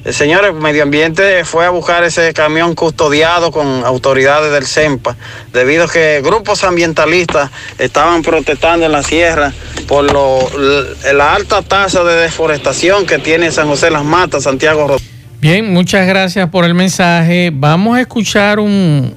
el 0.09 0.14
señor 0.14 0.55
Medio 0.55 0.85
Ambiente 0.85 1.44
fue 1.44 1.66
a 1.66 1.68
buscar 1.68 2.03
ese 2.03 2.33
camión 2.33 2.75
custodiado 2.75 3.51
con 3.51 3.85
autoridades 3.85 4.51
del 4.51 4.66
CEMPA, 4.66 5.14
debido 5.53 5.85
a 5.85 5.88
que 5.90 6.23
grupos 6.25 6.64
ambientalistas 6.64 7.51
estaban 7.79 8.23
protestando 8.23 8.87
en 8.87 8.92
la 8.92 9.03
sierra 9.03 9.53
por 9.87 10.11
la 10.11 11.35
alta 11.35 11.61
tasa 11.61 12.05
de 12.05 12.14
deforestación 12.23 13.05
que 13.05 13.18
tiene 13.18 13.51
San 13.51 13.68
José 13.68 13.90
Las 13.90 14.03
Matas, 14.03 14.44
Santiago 14.44 14.97
Bien, 15.42 15.71
muchas 15.75 16.07
gracias 16.07 16.49
por 16.49 16.64
el 16.64 16.73
mensaje. 16.73 17.51
Vamos 17.53 17.99
a 17.99 18.01
escuchar 18.01 18.61
un, 18.61 19.14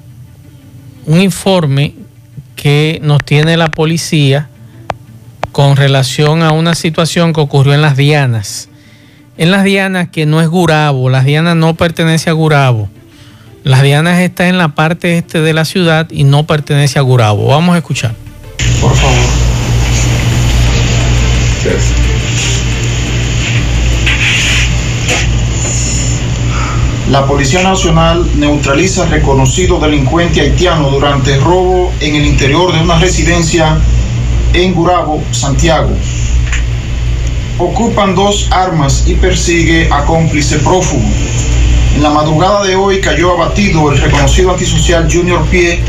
un 1.06 1.22
informe 1.22 1.96
que 2.58 3.00
nos 3.02 3.24
tiene 3.24 3.56
la 3.56 3.70
policía 3.70 4.50
con 5.54 5.78
relación 5.78 6.44
a 6.44 6.52
una 6.52 6.76
situación 6.76 7.32
que 7.32 7.40
ocurrió 7.40 7.74
en 7.74 7.82
las 7.82 7.96
Dianas 7.96 8.68
en 9.38 9.52
las 9.52 9.64
Dianas, 9.64 10.10
que 10.10 10.26
no 10.26 10.42
es 10.42 10.48
Gurabo, 10.48 11.10
las 11.10 11.26
Dianas 11.26 11.56
no 11.56 11.76
pertenece 11.76 12.30
a 12.30 12.34
Gurabo. 12.34 12.90
Las 13.64 13.84
Dianas 13.84 14.20
está 14.20 14.48
en 14.48 14.58
la 14.58 14.70
parte 14.70 15.18
este 15.18 15.42
de 15.42 15.54
la 15.54 15.66
ciudad 15.66 16.08
y 16.10 16.24
no 16.24 16.46
pertenece 16.46 17.00
a 17.00 17.02
Gurabo. 17.04 17.48
Vamos 17.48 17.76
a 17.76 17.78
escuchar. 17.78 18.14
Por 18.82 18.96
favor. 18.96 19.18
La 27.12 27.26
Policía 27.26 27.62
Nacional 27.62 28.26
neutraliza 28.38 29.06
reconocido 29.06 29.80
delincuente 29.80 30.42
haitiano 30.42 30.90
durante 30.90 31.38
robo 31.38 31.92
en 32.00 32.16
el 32.16 32.26
interior 32.26 32.74
de 32.74 32.80
una 32.80 32.98
residencia 32.98 33.78
en 34.54 34.74
Gurabo, 34.74 35.22
Santiago 35.32 35.92
ocupan 37.64 38.16
dos 38.16 38.48
armas 38.52 39.04
y 39.06 39.16
persigue 39.16 39.88
a 39.92 40.04
cómplice 40.06 40.58
prófugo. 40.60 41.04
En 41.96 42.02
la 42.02 42.10
madrugada 42.10 42.64
de 42.64 42.76
hoy 42.76 43.00
cayó 43.02 43.34
abatido 43.34 43.92
el 43.92 44.00
reconocido 44.00 44.52
antisocial 44.52 45.08
Junior 45.12 45.46
Pie 45.48 45.80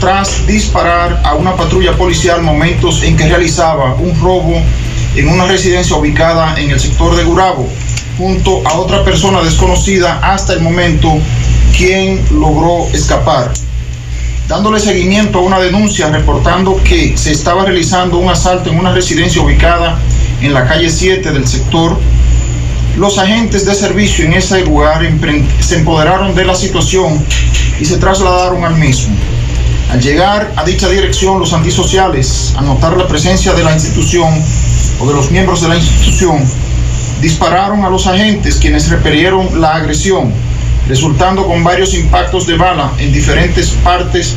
tras 0.00 0.46
disparar 0.46 1.22
a 1.24 1.34
una 1.34 1.56
patrulla 1.56 1.96
policial 1.96 2.42
momentos 2.42 3.02
en 3.02 3.16
que 3.16 3.28
realizaba 3.28 3.94
un 3.94 4.20
robo 4.20 4.54
en 5.14 5.28
una 5.28 5.46
residencia 5.46 5.96
ubicada 5.96 6.54
en 6.60 6.70
el 6.70 6.78
sector 6.78 7.16
de 7.16 7.24
Gurabo, 7.24 7.66
junto 8.18 8.66
a 8.66 8.74
otra 8.74 9.02
persona 9.02 9.42
desconocida 9.42 10.18
hasta 10.22 10.52
el 10.52 10.60
momento, 10.60 11.18
quien 11.74 12.22
logró 12.32 12.86
escapar. 12.92 13.52
Dándole 14.48 14.78
seguimiento 14.78 15.38
a 15.38 15.42
una 15.42 15.58
denuncia 15.60 16.08
reportando 16.10 16.80
que 16.84 17.16
se 17.16 17.32
estaba 17.32 17.64
realizando 17.64 18.18
un 18.18 18.28
asalto 18.28 18.70
en 18.70 18.78
una 18.78 18.92
residencia 18.92 19.40
ubicada 19.40 19.98
en 20.42 20.54
la 20.54 20.66
calle 20.66 20.90
7 20.90 21.32
del 21.32 21.46
sector, 21.46 21.98
los 22.96 23.18
agentes 23.18 23.66
de 23.66 23.74
servicio 23.74 24.24
en 24.24 24.34
ese 24.34 24.64
lugar 24.64 25.02
se 25.60 25.76
empoderaron 25.76 26.34
de 26.34 26.44
la 26.44 26.54
situación 26.54 27.24
y 27.78 27.84
se 27.84 27.98
trasladaron 27.98 28.64
al 28.64 28.76
mismo. 28.76 29.14
Al 29.90 30.00
llegar 30.00 30.52
a 30.56 30.64
dicha 30.64 30.88
dirección, 30.88 31.38
los 31.38 31.52
antisociales, 31.52 32.54
al 32.56 32.66
notar 32.66 32.96
la 32.96 33.06
presencia 33.06 33.52
de 33.52 33.62
la 33.62 33.72
institución 33.72 34.42
o 34.98 35.06
de 35.06 35.14
los 35.14 35.30
miembros 35.30 35.60
de 35.62 35.68
la 35.68 35.76
institución, 35.76 36.44
dispararon 37.20 37.84
a 37.84 37.90
los 37.90 38.06
agentes 38.06 38.56
quienes 38.56 38.88
repelieron 38.88 39.60
la 39.60 39.74
agresión, 39.74 40.32
resultando 40.88 41.46
con 41.46 41.62
varios 41.62 41.94
impactos 41.94 42.46
de 42.46 42.56
bala 42.56 42.92
en 42.98 43.12
diferentes 43.12 43.70
partes 43.84 44.34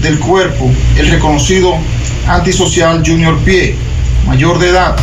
del 0.00 0.18
cuerpo 0.18 0.70
el 0.96 1.10
reconocido 1.10 1.74
antisocial 2.26 3.02
Junior 3.04 3.36
Pie, 3.40 3.74
mayor 4.26 4.58
de 4.58 4.70
edad, 4.70 4.96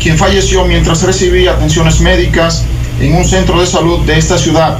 quien 0.00 0.16
falleció 0.16 0.64
mientras 0.64 1.02
recibía 1.02 1.52
atenciones 1.52 2.00
médicas 2.00 2.64
en 3.00 3.14
un 3.14 3.24
centro 3.24 3.60
de 3.60 3.66
salud 3.66 4.00
de 4.00 4.18
esta 4.18 4.38
ciudad. 4.38 4.78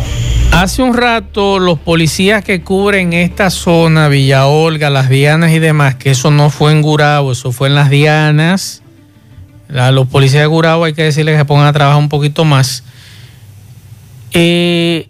Hace 0.53 0.83
un 0.83 0.95
rato 0.95 1.59
los 1.59 1.79
policías 1.79 2.43
que 2.43 2.63
cubren 2.63 3.13
esta 3.13 3.51
zona, 3.51 4.09
Villa 4.09 4.47
Olga, 4.47 4.91
Las 4.91 5.09
Dianas 5.09 5.53
y 5.53 5.59
demás, 5.59 5.95
que 5.95 6.11
eso 6.11 6.31
no 6.31 6.51
fue 6.51 6.73
en 6.73 6.83
Gurabo, 6.83 7.33
eso 7.33 7.53
fue 7.53 7.69
en 7.69 7.77
Las 7.77 7.91
Dianas. 7.91 8.83
A 9.73 9.93
los 9.93 10.09
policías 10.09 10.43
de 10.43 10.47
Gurabo 10.47 10.85
hay 10.85 10.93
que 10.93 11.05
decirles 11.05 11.35
que 11.35 11.39
se 11.41 11.45
pongan 11.45 11.67
a 11.67 11.73
trabajar 11.73 12.01
un 12.01 12.09
poquito 12.09 12.45
más. 12.45 12.83
Eh, 14.33 15.09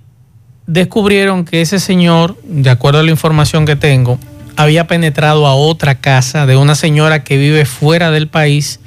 descubrieron 0.66 1.44
que 1.44 1.62
ese 1.62 1.78
señor, 1.78 2.36
de 2.44 2.68
acuerdo 2.68 3.00
a 3.00 3.02
la 3.02 3.10
información 3.10 3.64
que 3.64 3.76
tengo, 3.76 4.18
había 4.56 4.86
penetrado 4.86 5.46
a 5.46 5.54
otra 5.54 5.94
casa 6.00 6.44
de 6.44 6.56
una 6.56 6.74
señora 6.74 7.24
que 7.24 7.38
vive 7.38 7.64
fuera 7.64 8.10
del 8.10 8.28
país 8.28 8.80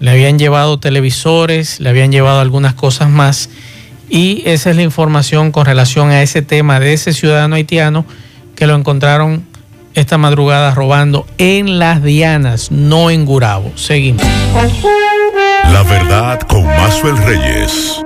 le 0.00 0.10
habían 0.10 0.38
llevado 0.38 0.80
televisores, 0.80 1.78
le 1.78 1.90
habían 1.90 2.10
llevado 2.10 2.40
algunas 2.40 2.74
cosas 2.74 3.08
más. 3.08 3.50
Y 4.08 4.42
esa 4.46 4.70
es 4.70 4.76
la 4.76 4.82
información 4.82 5.52
con 5.52 5.66
relación 5.66 6.10
a 6.10 6.22
ese 6.22 6.42
tema 6.42 6.80
de 6.80 6.94
ese 6.94 7.12
ciudadano 7.12 7.54
haitiano 7.54 8.04
que 8.56 8.66
lo 8.66 8.74
encontraron 8.74 9.44
esta 9.94 10.18
madrugada 10.18 10.74
robando 10.74 11.26
en 11.38 11.78
Las 11.78 12.02
Dianas, 12.02 12.70
no 12.72 13.10
en 13.10 13.24
Gurabo. 13.26 13.72
Seguimos. 13.76 14.24
La 15.70 15.82
verdad 15.82 16.40
con 16.40 16.64
Mazuel 16.64 17.16
Reyes. 17.18 18.02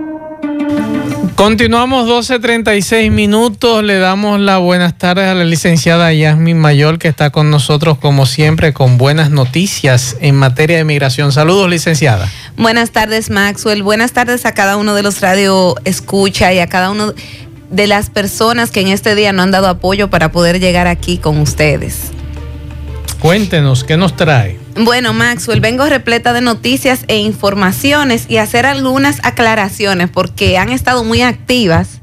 Continuamos 1.35 2.09
12.36 2.09 3.11
minutos. 3.11 3.83
Le 3.83 3.99
damos 3.99 4.39
las 4.39 4.61
buenas 4.61 4.97
tardes 4.97 5.27
a 5.27 5.35
la 5.35 5.45
licenciada 5.45 6.13
Yasmin 6.13 6.57
Mayor 6.57 7.01
que 7.01 7.09
está 7.09 7.31
con 7.31 7.51
nosotros 7.51 7.99
como 7.99 8.25
siempre 8.25 8.73
con 8.73 8.99
buenas 8.99 9.31
noticias 9.31 10.17
en 10.21 10.37
materia 10.37 10.77
de 10.77 10.85
migración. 10.85 11.33
Saludos, 11.33 11.69
licenciada. 11.69 12.31
Buenas 12.57 12.93
tardes, 12.93 13.31
Maxwell. 13.31 13.83
Buenas 13.83 14.13
tardes 14.13 14.47
a 14.47 14.53
cada 14.53 14.77
uno 14.77 14.95
de 14.95 15.03
los 15.03 15.21
radio 15.21 15.75
escucha 15.85 16.53
y 16.53 16.61
a 16.61 16.69
cada 16.69 16.91
uno 16.91 17.13
de 17.69 17.87
las 17.89 18.11
personas 18.11 18.71
que 18.71 18.83
en 18.83 18.89
este 18.89 19.17
día 19.17 19.33
no 19.33 19.43
han 19.43 19.51
dado 19.51 19.67
apoyo 19.67 20.09
para 20.09 20.31
poder 20.31 20.61
llegar 20.61 20.87
aquí 20.87 21.19
con 21.19 21.41
ustedes. 21.41 22.13
Cuéntenos, 23.19 23.83
¿qué 23.83 23.97
nos 23.97 24.15
trae? 24.15 24.64
Bueno, 24.77 25.13
Maxwell, 25.13 25.61
vengo 25.61 25.87
repleta 25.87 26.33
de 26.33 26.41
noticias 26.41 27.05
e 27.07 27.19
informaciones 27.19 28.27
y 28.29 28.39
hacer 28.39 28.67
algunas 28.67 29.21
aclaraciones 29.25 30.11
porque 30.11 30.59
han 30.59 30.71
estado 30.71 31.05
muy 31.05 31.23
activas 31.23 32.01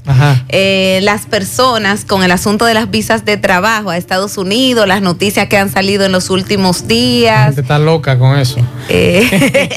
eh, 0.49 0.99
las 1.03 1.25
personas 1.25 2.05
con 2.05 2.23
el 2.23 2.31
asunto 2.31 2.65
de 2.65 2.73
las 2.73 2.89
visas 2.89 3.25
de 3.25 3.37
trabajo 3.37 3.89
a 3.89 3.97
Estados 3.97 4.37
Unidos, 4.37 4.87
las 4.87 5.01
noticias 5.01 5.47
que 5.47 5.57
han 5.57 5.69
salido 5.69 6.05
en 6.05 6.11
los 6.11 6.29
últimos 6.29 6.87
días. 6.87 7.39
La 7.39 7.45
gente 7.45 7.61
está 7.61 7.79
loca 7.79 8.17
con 8.17 8.37
eso. 8.37 8.59
Eh, 8.89 9.69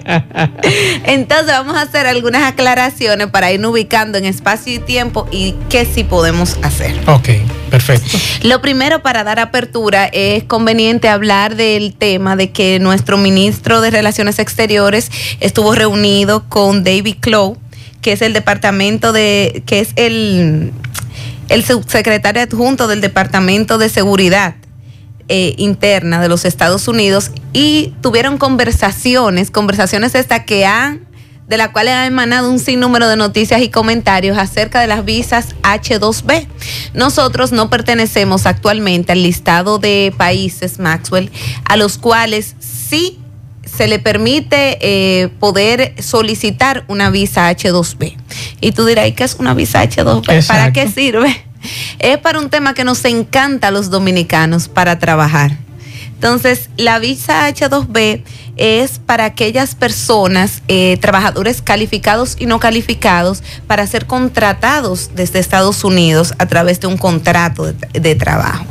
entonces 1.04 1.46
vamos 1.46 1.76
a 1.76 1.82
hacer 1.82 2.06
algunas 2.06 2.42
aclaraciones 2.42 3.28
para 3.28 3.52
ir 3.52 3.64
ubicando 3.64 4.18
en 4.18 4.24
espacio 4.24 4.74
y 4.74 4.78
tiempo 4.78 5.28
y 5.30 5.54
qué 5.68 5.84
sí 5.84 6.02
podemos 6.04 6.56
hacer. 6.62 6.98
Ok, 7.06 7.28
perfecto. 7.70 8.18
Lo 8.42 8.60
primero 8.60 9.02
para 9.02 9.22
dar 9.22 9.38
apertura 9.38 10.06
es 10.12 10.44
conveniente 10.44 11.08
hablar 11.08 11.56
del 11.56 11.94
tema 11.94 12.36
de 12.36 12.39
que 12.48 12.78
nuestro 12.78 13.18
ministro 13.18 13.82
de 13.82 13.90
Relaciones 13.90 14.38
Exteriores 14.38 15.10
estuvo 15.40 15.74
reunido 15.74 16.48
con 16.48 16.82
David 16.82 17.16
Clough 17.20 17.58
que 18.00 18.12
es 18.12 18.22
el 18.22 18.32
departamento 18.32 19.12
de, 19.12 19.62
que 19.66 19.80
es 19.80 19.90
el, 19.96 20.72
el 21.48 21.64
subsecretario 21.64 22.42
adjunto 22.42 22.88
del 22.88 23.00
Departamento 23.00 23.78
de 23.78 23.88
Seguridad 23.88 24.54
eh, 25.28 25.54
Interna 25.58 26.20
de 26.20 26.28
los 26.28 26.44
Estados 26.44 26.88
Unidos 26.88 27.30
y 27.52 27.94
tuvieron 28.00 28.38
conversaciones, 28.38 29.50
conversaciones 29.50 30.14
estas 30.14 30.44
que 30.44 30.64
han 30.64 31.06
de 31.50 31.56
la 31.56 31.72
cual 31.72 31.88
ha 31.88 32.06
emanado 32.06 32.48
un 32.48 32.60
sinnúmero 32.60 33.08
de 33.08 33.16
noticias 33.16 33.60
y 33.60 33.70
comentarios 33.70 34.38
acerca 34.38 34.80
de 34.80 34.86
las 34.86 35.04
visas 35.04 35.56
H2B. 35.64 36.46
Nosotros 36.94 37.50
no 37.50 37.68
pertenecemos 37.68 38.46
actualmente 38.46 39.10
al 39.10 39.24
listado 39.24 39.80
de 39.80 40.14
países, 40.16 40.78
Maxwell, 40.78 41.28
a 41.64 41.76
los 41.76 41.98
cuales 41.98 42.54
sí 42.60 43.18
se 43.66 43.88
le 43.88 43.98
permite 43.98 44.78
eh, 44.80 45.28
poder 45.40 46.00
solicitar 46.00 46.84
una 46.86 47.10
visa 47.10 47.50
H2B. 47.50 48.16
Y 48.60 48.70
tú 48.70 48.86
dirás, 48.86 49.10
¿qué 49.16 49.24
es 49.24 49.34
una 49.34 49.52
visa 49.52 49.82
H2B? 49.82 50.46
¿Para 50.46 50.72
qué 50.72 50.88
sirve? 50.88 51.44
Es 51.98 52.18
para 52.18 52.38
un 52.38 52.48
tema 52.48 52.74
que 52.74 52.84
nos 52.84 53.04
encanta 53.04 53.68
a 53.68 53.70
los 53.72 53.90
dominicanos, 53.90 54.68
para 54.68 55.00
trabajar. 55.00 55.58
Entonces, 56.20 56.68
la 56.76 56.98
visa 56.98 57.48
H2B 57.48 58.22
es 58.58 58.98
para 58.98 59.24
aquellas 59.24 59.74
personas, 59.74 60.62
eh, 60.68 60.98
trabajadores 61.00 61.62
calificados 61.62 62.36
y 62.38 62.44
no 62.44 62.60
calificados, 62.60 63.42
para 63.66 63.86
ser 63.86 64.04
contratados 64.04 65.12
desde 65.14 65.38
Estados 65.38 65.82
Unidos 65.82 66.34
a 66.36 66.44
través 66.44 66.78
de 66.78 66.88
un 66.88 66.98
contrato 66.98 67.72
de 67.72 68.14
trabajo. 68.16 68.66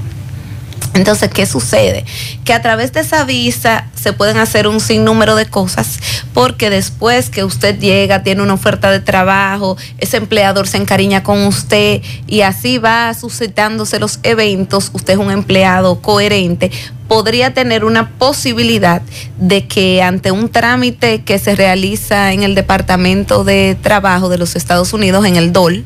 Entonces, 0.94 1.30
¿qué 1.30 1.46
sucede? 1.46 2.04
Que 2.46 2.54
a 2.54 2.62
través 2.62 2.94
de 2.94 3.02
esa 3.02 3.24
visa 3.24 3.88
se 3.96 4.12
pueden 4.12 4.38
hacer 4.38 4.68
un 4.68 4.80
sinnúmero 4.80 5.36
de 5.36 5.46
cosas 5.46 6.00
porque 6.34 6.70
después 6.70 7.30
que 7.30 7.44
usted 7.44 7.80
llega, 7.80 8.24
tiene 8.24 8.42
una 8.42 8.54
oferta 8.54 8.90
de 8.92 9.00
trabajo, 9.00 9.78
ese 10.00 10.18
empleador 10.18 10.68
se 10.68 10.78
encariña 10.78 11.24
con 11.24 11.46
usted 11.46 12.02
y 12.28 12.42
así 12.42 12.78
va 12.78 13.14
suscitándose 13.14 14.00
los 14.00 14.20
eventos, 14.24 14.92
usted 14.94 15.14
es 15.14 15.20
un 15.20 15.32
empleado 15.32 16.02
coherente, 16.02 16.72
podría 17.08 17.54
tener 17.54 17.84
una 17.86 18.12
posibilidad 18.18 19.02
de 19.38 19.68
que 19.68 20.02
ante 20.02 20.32
un 20.32 20.50
trámite 20.50 21.24
que 21.24 21.40
se 21.40 21.56
realiza 21.56 22.34
en 22.34 22.44
el 22.44 22.56
Departamento 22.56 23.44
de 23.44 23.78
Trabajo 23.82 24.30
de 24.30 24.38
los 24.38 24.56
Estados 24.56 24.94
Unidos, 24.94 25.26
en 25.26 25.36
el 25.36 25.52
DOL, 25.52 25.86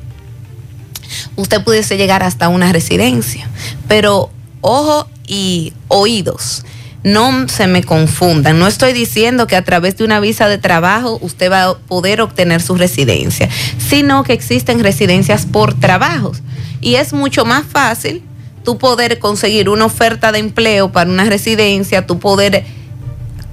usted 1.35 1.63
pudiese 1.63 1.97
llegar 1.97 2.23
hasta 2.23 2.49
una 2.49 2.71
residencia. 2.71 3.47
Pero 3.87 4.29
ojo 4.63 5.07
y 5.27 5.73
oídos. 5.89 6.65
No 7.03 7.49
se 7.49 7.67
me 7.67 7.83
confundan. 7.83 8.57
No 8.57 8.65
estoy 8.65 8.93
diciendo 8.93 9.45
que 9.45 9.57
a 9.57 9.63
través 9.63 9.97
de 9.97 10.05
una 10.05 10.21
visa 10.21 10.47
de 10.47 10.57
trabajo 10.57 11.19
usted 11.21 11.51
va 11.51 11.63
a 11.65 11.77
poder 11.77 12.21
obtener 12.21 12.61
su 12.61 12.75
residencia, 12.75 13.49
sino 13.77 14.23
que 14.23 14.33
existen 14.33 14.81
residencias 14.81 15.45
por 15.45 15.73
trabajos. 15.73 16.41
Y 16.79 16.95
es 16.95 17.13
mucho 17.13 17.45
más 17.45 17.65
fácil 17.65 18.23
tú 18.63 18.77
poder 18.77 19.19
conseguir 19.19 19.67
una 19.67 19.85
oferta 19.85 20.31
de 20.31 20.39
empleo 20.39 20.93
para 20.93 21.09
una 21.09 21.25
residencia, 21.25 22.07
tú 22.07 22.19
poder, 22.19 22.63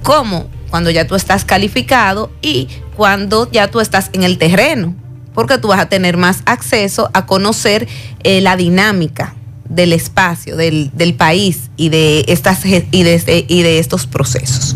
¿cómo? 0.03 0.49
Cuando 0.69 0.89
ya 0.89 1.05
tú 1.05 1.15
estás 1.15 1.43
calificado 1.43 2.31
y 2.41 2.69
cuando 2.95 3.51
ya 3.51 3.67
tú 3.69 3.81
estás 3.81 4.09
en 4.13 4.23
el 4.23 4.37
terreno, 4.37 4.95
porque 5.33 5.57
tú 5.57 5.67
vas 5.67 5.81
a 5.81 5.89
tener 5.89 6.15
más 6.15 6.41
acceso 6.45 7.09
a 7.13 7.25
conocer 7.25 7.89
eh, 8.23 8.39
la 8.39 8.55
dinámica 8.55 9.35
del 9.71 9.93
espacio, 9.93 10.57
del, 10.57 11.15
país 11.17 11.71
y 11.77 11.89
de, 11.89 12.25
estas, 12.27 12.65
y, 12.65 13.03
de, 13.03 13.13
este, 13.13 13.45
y 13.47 13.63
de 13.63 13.79
estos 13.79 14.05
procesos. 14.05 14.75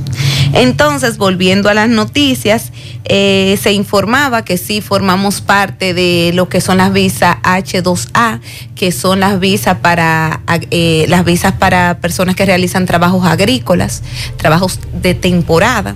Entonces, 0.53 1.17
volviendo 1.17 1.69
a 1.69 1.73
las 1.73 1.89
noticias, 1.89 2.71
eh, 3.03 3.59
se 3.61 3.73
informaba 3.73 4.45
que 4.45 4.57
sí 4.57 4.79
formamos 4.79 5.41
parte 5.41 5.93
de 5.93 6.31
lo 6.33 6.47
que 6.47 6.61
son 6.61 6.77
las 6.77 6.93
visas 6.93 7.37
H2A, 7.43 8.39
que 8.75 8.93
son 8.93 9.19
las 9.19 9.39
visas 9.39 9.79
para 9.79 10.41
eh, 10.71 11.05
las 11.09 11.25
visas 11.25 11.51
para 11.53 11.99
personas 11.99 12.35
que 12.35 12.45
realizan 12.45 12.85
trabajos 12.85 13.25
agrícolas, 13.25 14.01
trabajos 14.37 14.79
de 14.93 15.13
temporada 15.13 15.95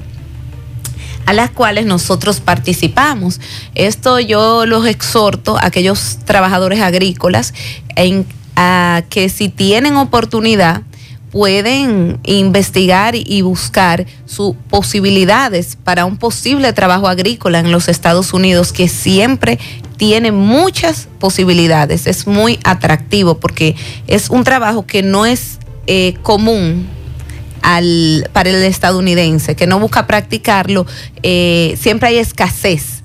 a 1.25 1.33
las 1.33 1.51
cuales 1.51 1.85
nosotros 1.85 2.39
participamos. 2.39 3.39
Esto 3.75 4.19
yo 4.19 4.65
los 4.65 4.88
exhorto 4.88 5.57
a 5.57 5.67
aquellos 5.67 6.17
trabajadores 6.25 6.81
agrícolas 6.81 7.53
en, 7.95 8.25
a 8.61 9.03
que 9.09 9.29
si 9.29 9.47
tienen 9.47 9.95
oportunidad 9.95 10.81
pueden 11.31 12.19
investigar 12.23 13.15
y 13.15 13.41
buscar 13.41 14.05
sus 14.25 14.53
posibilidades 14.69 15.77
para 15.81 16.03
un 16.03 16.17
posible 16.17 16.73
trabajo 16.73 17.07
agrícola 17.07 17.59
en 17.59 17.71
los 17.71 17.87
Estados 17.87 18.33
Unidos 18.33 18.73
que 18.73 18.89
siempre 18.89 19.59
tiene 19.95 20.33
muchas 20.33 21.07
posibilidades. 21.19 22.05
Es 22.05 22.27
muy 22.27 22.59
atractivo 22.65 23.39
porque 23.39 23.77
es 24.07 24.29
un 24.29 24.43
trabajo 24.43 24.85
que 24.85 25.03
no 25.03 25.25
es 25.25 25.59
eh, 25.87 26.15
común 26.21 26.85
al, 27.61 28.29
para 28.33 28.49
el 28.49 28.61
estadounidense, 28.63 29.55
que 29.55 29.67
no 29.67 29.79
busca 29.79 30.05
practicarlo. 30.05 30.85
Eh, 31.23 31.77
siempre 31.79 32.09
hay 32.09 32.17
escasez 32.17 33.03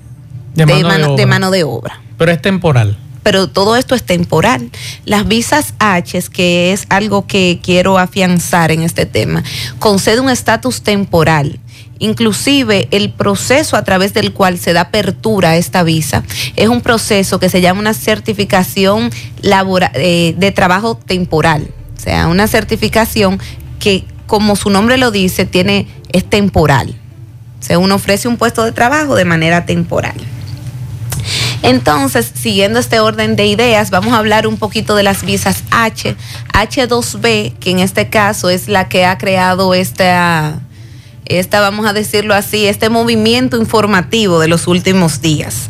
de 0.53 0.65
de 0.65 1.25
mano 1.25 1.51
de 1.51 1.63
obra. 1.63 2.01
Pero 2.17 2.31
es 2.31 2.41
temporal 2.41 2.97
pero 3.25 3.47
todo 3.47 3.75
esto 3.75 3.95
es 3.95 4.03
temporal. 4.03 4.69
Las 5.03 5.27
visas 5.27 5.73
H, 5.79 6.21
que 6.31 6.73
es 6.73 6.85
algo 6.89 7.25
que 7.25 7.59
quiero 7.63 7.97
afianzar 7.97 8.71
en 8.71 8.83
este 8.83 9.07
tema, 9.07 9.43
concede 9.79 10.19
un 10.19 10.29
estatus 10.29 10.83
temporal. 10.83 11.59
Inclusive 11.97 12.87
el 12.91 13.11
proceso 13.11 13.77
a 13.77 13.83
través 13.83 14.13
del 14.13 14.31
cual 14.31 14.59
se 14.59 14.73
da 14.73 14.81
apertura 14.81 15.49
a 15.49 15.57
esta 15.57 15.81
visa 15.81 16.23
es 16.55 16.69
un 16.69 16.81
proceso 16.81 17.39
que 17.39 17.49
se 17.49 17.61
llama 17.61 17.79
una 17.79 17.95
certificación 17.95 19.09
eh, 19.41 20.35
de 20.37 20.51
trabajo 20.51 20.95
temporal. 20.95 21.67
O 21.97 21.99
sea, 21.99 22.27
una 22.27 22.45
certificación 22.45 23.39
que, 23.79 24.03
como 24.27 24.55
su 24.55 24.69
nombre 24.69 24.99
lo 24.99 25.09
dice, 25.09 25.45
tiene, 25.45 25.87
es 26.11 26.25
temporal. 26.29 26.93
O 27.71 27.79
uno 27.79 27.95
ofrece 27.95 28.27
un 28.27 28.37
puesto 28.37 28.63
de 28.63 28.71
trabajo 28.71 29.15
de 29.15 29.25
manera 29.25 29.65
temporal. 29.65 30.13
Entonces, 31.65 32.31
siguiendo 32.33 32.79
este 32.79 32.99
orden 32.99 33.35
de 33.35 33.47
ideas, 33.47 33.89
vamos 33.89 34.13
a 34.13 34.19
hablar 34.19 34.45
un 34.45 34.57
poquito 34.57 34.95
de 34.95 35.03
las 35.03 35.23
visas 35.23 35.63
H, 35.71 36.15
H2B, 36.53 37.53
que 37.59 37.71
en 37.71 37.79
este 37.79 38.09
caso 38.09 38.49
es 38.49 38.67
la 38.67 38.87
que 38.87 39.05
ha 39.05 39.17
creado 39.17 39.73
esta, 39.73 40.59
esta, 41.25 41.61
vamos 41.61 41.87
a 41.87 41.93
decirlo 41.93 42.35
así, 42.35 42.67
este 42.67 42.89
movimiento 42.89 43.57
informativo 43.57 44.39
de 44.39 44.47
los 44.47 44.67
últimos 44.67 45.21
días. 45.21 45.69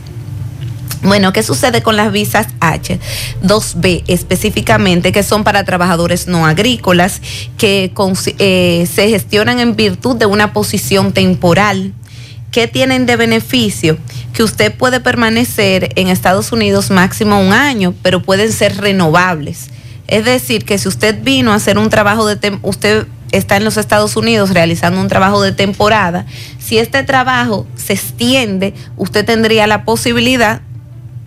Bueno, 1.02 1.32
¿qué 1.34 1.44
sucede 1.44 1.84
con 1.84 1.96
las 1.96 2.12
visas 2.12 2.48
H2B 2.60 4.04
específicamente, 4.08 5.12
que 5.12 5.24
son 5.24 5.44
para 5.44 5.64
trabajadores 5.64 6.28
no 6.28 6.48
agrícolas, 6.48 7.22
que 7.58 7.94
eh, 8.40 8.88
se 8.92 9.10
gestionan 9.10 9.60
en 9.60 9.76
virtud 9.76 10.16
de 10.16 10.26
una 10.26 10.52
posición 10.52 11.14
temporal? 11.14 11.94
¿Qué 12.52 12.68
tienen 12.68 13.06
de 13.06 13.18
beneficio? 13.18 13.98
Que 14.36 14.44
usted 14.44 14.76
puede 14.76 15.00
permanecer 15.00 15.94
en 15.96 16.10
Estados 16.10 16.52
Unidos 16.52 16.92
máximo 16.92 17.40
un 17.40 17.54
año, 17.54 17.96
pero 18.04 18.22
pueden 18.22 18.52
ser 18.52 18.78
renovables. 18.78 19.70
Es 20.08 20.26
decir, 20.26 20.66
que 20.66 20.78
si 20.78 20.88
usted 20.88 21.24
vino 21.24 21.52
a 21.52 21.56
hacer 21.56 21.78
un 21.78 21.90
trabajo 21.90 22.28
de 22.28 22.60
usted 22.62 23.08
está 23.32 23.58
en 23.58 23.64
los 23.64 23.78
Estados 23.78 24.16
Unidos 24.16 24.52
realizando 24.52 25.02
un 25.02 25.08
trabajo 25.08 25.42
de 25.42 25.52
temporada, 25.52 26.26
si 26.60 26.78
este 26.78 27.04
trabajo 27.04 27.66
se 27.76 27.94
extiende, 27.94 28.74
usted 28.98 29.26
tendría 29.26 29.68
la 29.68 29.84
posibilidad 29.84 30.62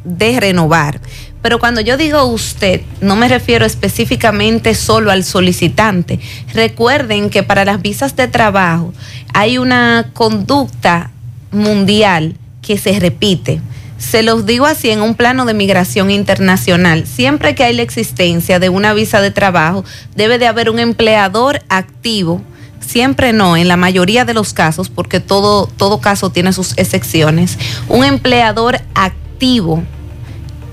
de 0.04 0.38
renovar. 0.40 1.00
Pero 1.42 1.58
cuando 1.58 1.80
yo 1.80 1.96
digo 1.96 2.24
usted, 2.24 2.82
no 3.00 3.14
me 3.16 3.28
refiero 3.28 3.64
específicamente 3.64 4.74
solo 4.74 5.10
al 5.10 5.24
solicitante. 5.24 6.18
Recuerden 6.52 7.30
que 7.30 7.42
para 7.42 7.64
las 7.64 7.80
visas 7.80 8.16
de 8.16 8.28
trabajo 8.28 8.92
hay 9.32 9.58
una 9.58 10.10
conducta 10.14 11.10
mundial 11.52 12.36
que 12.68 12.76
se 12.76 13.00
repite. 13.00 13.62
Se 13.96 14.22
los 14.22 14.44
digo 14.44 14.66
así 14.66 14.90
en 14.90 15.00
un 15.00 15.14
plano 15.14 15.46
de 15.46 15.54
migración 15.54 16.10
internacional. 16.10 17.06
Siempre 17.06 17.54
que 17.54 17.64
hay 17.64 17.74
la 17.74 17.80
existencia 17.80 18.58
de 18.58 18.68
una 18.68 18.92
visa 18.92 19.22
de 19.22 19.30
trabajo, 19.30 19.86
debe 20.14 20.36
de 20.36 20.46
haber 20.46 20.68
un 20.68 20.78
empleador 20.78 21.62
activo. 21.70 22.42
Siempre 22.86 23.32
no, 23.32 23.56
en 23.56 23.68
la 23.68 23.78
mayoría 23.78 24.26
de 24.26 24.34
los 24.34 24.52
casos, 24.52 24.90
porque 24.90 25.18
todo, 25.18 25.66
todo 25.66 25.98
caso 26.02 26.28
tiene 26.28 26.52
sus 26.52 26.76
excepciones. 26.76 27.58
Un 27.88 28.04
empleador 28.04 28.82
activo 28.94 29.82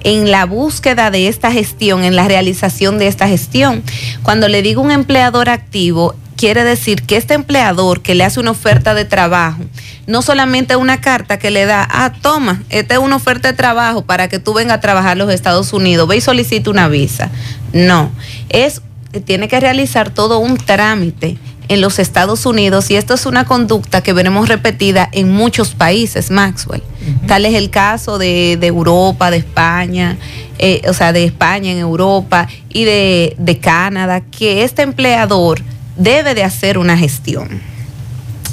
en 0.03 0.29
la 0.29 0.45
búsqueda 0.45 1.11
de 1.11 1.29
esta 1.29 1.49
gestión, 1.49 2.03
en 2.03 2.17
la 2.17 2.27
realización 2.27 2.99
de 2.99 3.07
esta 3.07 3.29
gestión. 3.29 3.83
Cuando 4.21 4.49
le 4.49 4.61
digo 4.61 4.81
un 4.81 4.91
empleador 4.91 5.47
activo, 5.47 6.13
quiere 6.35 6.63
decir 6.63 7.03
que 7.03 7.17
este 7.17 7.33
empleador 7.33 8.01
que 8.01 8.15
le 8.15 8.23
hace 8.23 8.39
una 8.39 8.51
oferta 8.51 8.93
de 8.93 9.05
trabajo, 9.05 9.61
no 10.07 10.21
solamente 10.21 10.75
una 10.75 11.01
carta 11.01 11.39
que 11.39 11.51
le 11.51 11.65
da, 11.65 11.87
ah, 11.89 12.13
toma, 12.21 12.63
esta 12.69 12.95
es 12.95 12.99
una 12.99 13.15
oferta 13.15 13.49
de 13.49 13.57
trabajo 13.57 14.03
para 14.03 14.27
que 14.27 14.39
tú 14.39 14.53
vengas 14.53 14.77
a 14.77 14.81
trabajar 14.81 15.13
en 15.13 15.19
los 15.19 15.33
Estados 15.33 15.73
Unidos, 15.73 16.07
ve 16.07 16.17
y 16.17 16.21
solicita 16.21 16.69
una 16.69 16.87
visa. 16.87 17.29
No, 17.73 18.11
es 18.49 18.81
tiene 19.21 19.47
que 19.47 19.59
realizar 19.59 20.09
todo 20.09 20.39
un 20.39 20.57
trámite 20.57 21.37
en 21.67 21.81
los 21.81 21.99
Estados 21.99 22.45
Unidos 22.45 22.91
y 22.91 22.95
esto 22.95 23.13
es 23.13 23.25
una 23.25 23.45
conducta 23.45 24.01
que 24.01 24.13
veremos 24.13 24.49
repetida 24.49 25.09
en 25.11 25.31
muchos 25.31 25.73
países, 25.73 26.29
Maxwell. 26.29 26.83
Tal 27.27 27.45
es 27.45 27.55
el 27.55 27.69
caso 27.69 28.17
de, 28.17 28.53
Europa, 28.53 29.31
de 29.31 29.37
España, 29.37 30.17
eh, 30.59 30.81
o 30.87 30.93
sea, 30.93 31.13
de 31.13 31.23
España 31.23 31.71
en 31.71 31.79
Europa 31.79 32.47
y 32.69 32.83
de, 32.83 33.35
de 33.37 33.57
Canadá, 33.57 34.21
que 34.21 34.63
este 34.63 34.81
empleador 34.81 35.61
debe 35.95 36.35
de 36.35 36.43
hacer 36.43 36.77
una 36.77 36.97
gestión. 36.97 37.61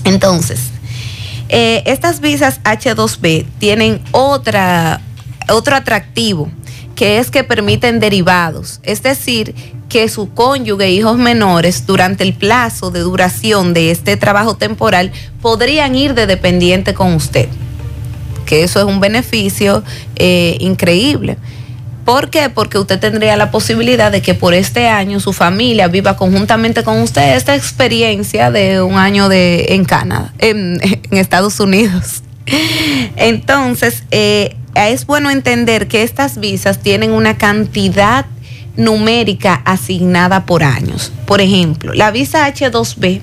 Entonces, 0.04 0.60
eh, 1.48 1.82
estas 1.86 2.20
visas 2.20 2.60
H2B 2.64 3.46
tienen 3.58 4.00
otra, 4.12 5.00
otro 5.48 5.76
atractivo, 5.76 6.50
que 6.94 7.18
es 7.18 7.30
que 7.30 7.44
permiten 7.44 8.00
derivados, 8.00 8.80
es 8.82 9.02
decir, 9.02 9.54
que 9.88 10.08
su 10.08 10.32
cónyuge 10.32 10.86
e 10.86 10.92
hijos 10.92 11.18
menores 11.18 11.86
durante 11.86 12.24
el 12.24 12.32
plazo 12.32 12.90
de 12.90 13.00
duración 13.00 13.74
de 13.74 13.90
este 13.90 14.16
trabajo 14.16 14.56
temporal 14.56 15.12
podrían 15.42 15.94
ir 15.94 16.14
de 16.14 16.26
dependiente 16.26 16.94
con 16.94 17.12
usted, 17.12 17.48
que 18.46 18.62
eso 18.64 18.80
es 18.80 18.86
un 18.86 19.00
beneficio 19.00 19.82
eh, 20.16 20.56
increíble. 20.60 21.36
¿Por 22.04 22.30
qué? 22.30 22.50
Porque 22.50 22.78
usted 22.78 22.98
tendría 22.98 23.36
la 23.36 23.50
posibilidad 23.50 24.10
de 24.10 24.22
que 24.22 24.34
por 24.34 24.54
este 24.54 24.88
año 24.88 25.20
su 25.20 25.32
familia 25.32 25.86
viva 25.86 26.16
conjuntamente 26.16 26.82
con 26.82 27.00
usted 27.00 27.36
esta 27.36 27.54
experiencia 27.54 28.50
de 28.50 28.82
un 28.82 28.96
año 28.96 29.28
de, 29.28 29.66
en 29.70 29.84
Canadá, 29.84 30.32
en, 30.38 30.80
Estados 31.12 31.60
Unidos. 31.60 32.22
Entonces, 33.16 34.02
eh, 34.10 34.56
es 34.74 35.06
bueno 35.06 35.30
entender 35.30 35.86
que 35.86 36.02
estas 36.02 36.38
visas 36.38 36.78
tienen 36.78 37.12
una 37.12 37.38
cantidad 37.38 38.26
numérica 38.76 39.62
asignada 39.64 40.44
por 40.44 40.64
años. 40.64 41.12
Por 41.26 41.40
ejemplo, 41.40 41.92
la 41.94 42.10
visa 42.10 42.52
H2B 42.52 43.20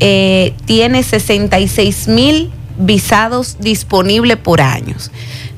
eh, 0.00 0.54
tiene 0.64 1.02
66 1.02 2.08
mil 2.08 2.50
visados 2.78 3.58
disponibles 3.60 4.36
por 4.36 4.60
años. 4.60 5.12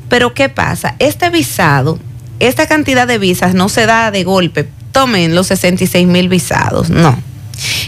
Pero 0.09 0.35
¿qué 0.35 0.49
pasa? 0.49 0.97
Este 0.99 1.31
visado 1.31 1.99
esta 2.41 2.67
cantidad 2.67 3.07
de 3.07 3.19
visas 3.19 3.55
no 3.55 3.69
se 3.69 3.87
da 3.87 4.11
de 4.11 4.25
golpe. 4.25 4.69
Tomen 4.93 5.35
los 5.35 5.49
66 5.49 6.07
mil 6.07 6.29
visados, 6.29 6.91
no. 6.91 7.19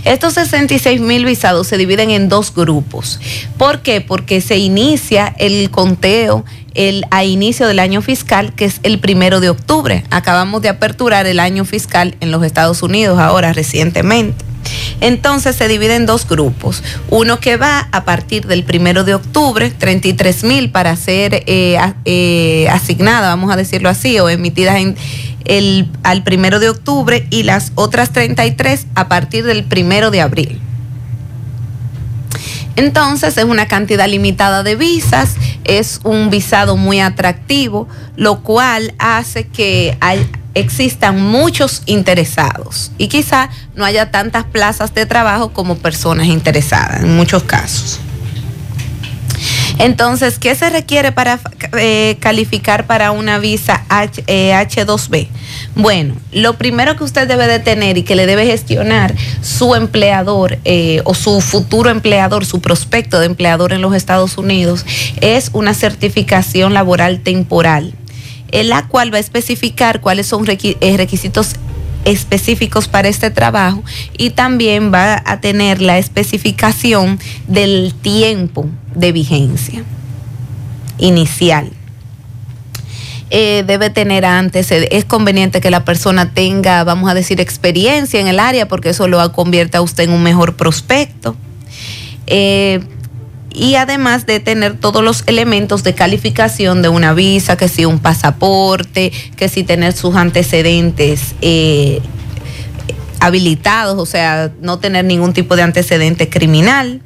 Estos 0.05 0.35
66 0.35 1.01
mil 1.01 1.25
visados 1.25 1.67
se 1.67 1.77
dividen 1.77 2.11
en 2.11 2.29
dos 2.29 2.55
grupos. 2.55 3.21
¿Por 3.57 3.81
qué? 3.81 4.01
Porque 4.01 4.41
se 4.41 4.59
inicia 4.59 5.35
el 5.39 5.71
conteo 5.71 6.45
el, 6.75 7.05
a 7.11 7.25
inicio 7.25 7.67
del 7.67 7.79
año 7.79 8.03
fiscal, 8.03 8.53
que 8.55 8.65
es 8.65 8.81
el 8.83 8.99
primero 8.99 9.41
de 9.41 9.51
octubre. 9.51 10.05
Acabamos 10.11 10.63
de 10.63 10.69
aperturar 10.69 11.27
el 11.27 11.41
año 11.41 11.65
fiscal 11.65 12.17
en 12.21 12.31
los 12.31 12.45
Estados 12.45 12.83
Unidos 12.83 13.19
ahora 13.19 13.53
recientemente. 13.53 14.50
Entonces 15.01 15.57
se 15.57 15.69
divide 15.69 15.97
en 15.97 16.07
dos 16.07 16.29
grupos. 16.29 16.83
Uno 17.09 17.41
que 17.41 17.57
va 17.57 17.89
a 17.93 18.05
partir 18.05 18.47
del 18.47 18.65
primero 18.65 19.05
de 19.05 19.15
octubre, 19.15 19.71
33 19.71 20.45
mil 20.45 20.71
para 20.71 20.95
ser 20.97 21.43
eh, 21.47 21.79
eh, 22.05 22.69
asignada, 22.71 23.29
vamos 23.29 23.53
a 23.53 23.57
decirlo 23.57 23.89
así, 23.89 24.19
o 24.21 24.29
emitidas 24.29 24.77
en 24.77 24.97
el, 25.45 25.89
al 26.03 26.23
primero 26.23 26.61
de 26.61 26.69
octubre 26.69 27.27
y 27.31 27.45
las 27.45 27.73
otras 27.75 28.13
33 28.13 28.87
a 28.95 29.09
partir 29.09 29.45
del 29.45 29.65
primero 29.65 30.11
de 30.11 30.21
abril. 30.21 30.61
Entonces 32.77 33.37
es 33.37 33.45
una 33.45 33.67
cantidad 33.69 34.09
limitada 34.09 34.63
de 34.63 34.77
visas, 34.77 35.35
es 35.65 36.01
un 36.05 36.31
visado 36.31 36.77
muy 36.77 37.01
atractivo, 37.01 37.89
lo 38.17 38.41
cual 38.43 38.95
hace 38.99 39.47
que 39.47 39.97
hay, 40.01 40.31
existan 40.55 41.21
muchos 41.21 41.83
interesados 41.87 42.93
y 42.99 43.09
quizá 43.09 43.51
no 43.75 43.85
haya 43.85 44.11
tantas 44.11 44.45
plazas 44.45 44.95
de 44.95 45.07
trabajo 45.07 45.53
como 45.53 45.77
personas 45.77 46.27
interesadas 46.27 47.03
en 47.03 47.17
muchos 47.17 47.43
casos. 47.43 48.01
Entonces, 49.81 50.39
¿qué 50.39 50.55
se 50.55 50.69
requiere 50.69 51.11
para 51.11 51.41
eh, 51.79 52.19
calificar 52.21 52.87
para 52.87 53.13
una 53.13 53.39
visa 53.39 53.85
H, 53.89 54.85
2 54.85 55.11
eh, 55.13 55.29
Bueno, 55.75 56.15
lo 56.33 56.59
primero 56.59 56.97
que 56.97 57.05
usted 57.05 57.27
debe 57.27 57.47
de 57.47 57.61
tener 57.61 57.97
y 57.97 58.03
que 58.03 58.15
le 58.15 58.27
debe 58.27 58.45
gestionar 58.45 59.15
su 59.41 59.75
empleador 59.75 60.59
eh, 60.67 61.01
o 61.05 61.15
su 61.15 61.41
futuro 61.41 61.89
empleador, 61.89 62.45
su 62.45 62.61
prospecto 62.61 63.21
de 63.21 63.27
empleador 63.27 63.73
en 63.73 63.81
los 63.81 63.95
Estados 63.95 64.37
Unidos, 64.37 64.85
es 65.23 65.49
una 65.55 65.73
certificación 65.73 66.75
laboral 66.75 67.21
temporal 67.21 67.95
en 68.53 68.69
la 68.69 68.87
cual 68.87 69.13
va 69.13 69.17
a 69.17 69.21
especificar 69.21 70.01
cuáles 70.01 70.27
son 70.27 70.45
requisitos 70.45 71.55
específicos 72.05 72.89
para 72.89 73.09
este 73.09 73.31
trabajo 73.31 73.83
y 74.17 74.31
también 74.31 74.93
va 74.93 75.23
a 75.25 75.41
tener 75.41 75.83
la 75.83 75.99
especificación 75.99 77.19
del 77.47 77.95
tiempo 78.01 78.67
de 78.95 79.13
vigencia 79.13 79.85
inicial. 80.99 81.71
Eh, 83.33 83.63
debe 83.65 83.91
tener 83.91 84.25
antes, 84.25 84.73
eh, 84.73 84.89
es 84.91 85.05
conveniente 85.05 85.61
que 85.61 85.71
la 85.71 85.85
persona 85.85 86.35
tenga, 86.35 86.83
vamos 86.83 87.09
a 87.09 87.15
decir, 87.15 87.41
experiencia 87.41 88.19
en 88.19 88.27
el 88.27 88.41
área 88.41 88.67
porque 88.67 88.89
eso 88.89 89.07
lo 89.07 89.33
convierte 89.33 89.77
a 89.77 89.83
usted 89.83 90.05
en 90.05 90.11
un 90.11 90.23
mejor 90.23 90.57
prospecto 90.57 91.37
y 93.53 93.75
además 93.75 94.27
de 94.27 94.41
tener 94.41 94.79
todos 94.79 95.03
los 95.03 95.25
elementos 95.27 95.83
de 95.83 95.95
calificación 95.95 96.83
de 96.83 96.89
una 96.89 97.13
visa, 97.15 97.57
que 97.57 97.69
si 97.69 97.85
un 97.85 97.99
pasaporte, 97.99 99.13
que 99.37 99.49
si 99.49 99.65
tener 99.65 99.93
sus 99.93 100.15
antecedentes 100.15 101.35
eh, 101.41 102.01
habilitados, 103.19 103.99
o 103.99 104.07
sea, 104.07 104.53
no 104.61 104.79
tener 104.79 105.05
ningún 105.05 105.33
tipo 105.33 105.57
de 105.57 105.63
antecedente 105.63 106.29
criminal. 106.29 107.03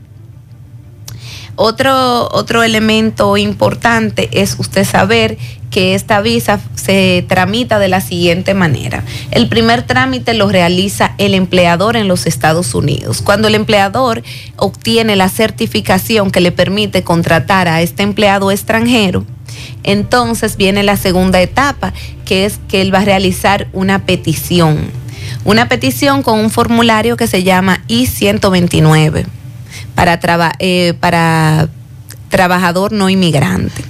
Otro, 1.56 2.28
otro 2.32 2.62
elemento 2.62 3.36
importante 3.36 4.28
es 4.32 4.56
usted 4.58 4.84
saber 4.84 5.38
que 5.70 5.94
esta 5.94 6.20
visa 6.20 6.60
se 6.74 7.24
tramita 7.28 7.78
de 7.78 7.88
la 7.88 8.00
siguiente 8.00 8.54
manera. 8.54 9.02
El 9.30 9.48
primer 9.48 9.82
trámite 9.82 10.34
lo 10.34 10.48
realiza 10.48 11.14
el 11.18 11.34
empleador 11.34 11.96
en 11.96 12.06
los 12.08 12.26
Estados 12.26 12.74
Unidos. 12.74 13.22
Cuando 13.22 13.48
el 13.48 13.54
empleador 13.54 14.22
obtiene 14.56 15.16
la 15.16 15.28
certificación 15.28 16.30
que 16.30 16.40
le 16.40 16.52
permite 16.52 17.02
contratar 17.02 17.68
a 17.68 17.82
este 17.82 18.02
empleado 18.02 18.50
extranjero, 18.50 19.24
entonces 19.82 20.56
viene 20.56 20.82
la 20.82 20.96
segunda 20.96 21.40
etapa, 21.40 21.92
que 22.24 22.44
es 22.44 22.60
que 22.68 22.80
él 22.80 22.94
va 22.94 23.00
a 23.00 23.04
realizar 23.04 23.68
una 23.72 24.06
petición. 24.06 24.78
Una 25.44 25.68
petición 25.68 26.22
con 26.22 26.38
un 26.38 26.50
formulario 26.50 27.16
que 27.16 27.26
se 27.26 27.42
llama 27.42 27.82
I-129 27.88 29.24
para, 29.94 30.18
eh, 30.59 30.94
para 31.00 31.68
trabajador 32.28 32.92
no 32.92 33.09
inmigrante. 33.09 33.85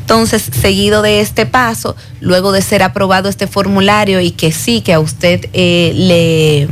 Entonces, 0.00 0.42
seguido 0.42 1.00
de 1.00 1.20
este 1.20 1.46
paso, 1.46 1.96
luego 2.20 2.52
de 2.52 2.60
ser 2.60 2.82
aprobado 2.82 3.28
este 3.28 3.46
formulario 3.46 4.20
y 4.20 4.32
que 4.32 4.52
sí, 4.52 4.80
que 4.80 4.92
a 4.92 5.00
usted 5.00 5.48
eh, 5.52 5.92
le, 5.94 6.68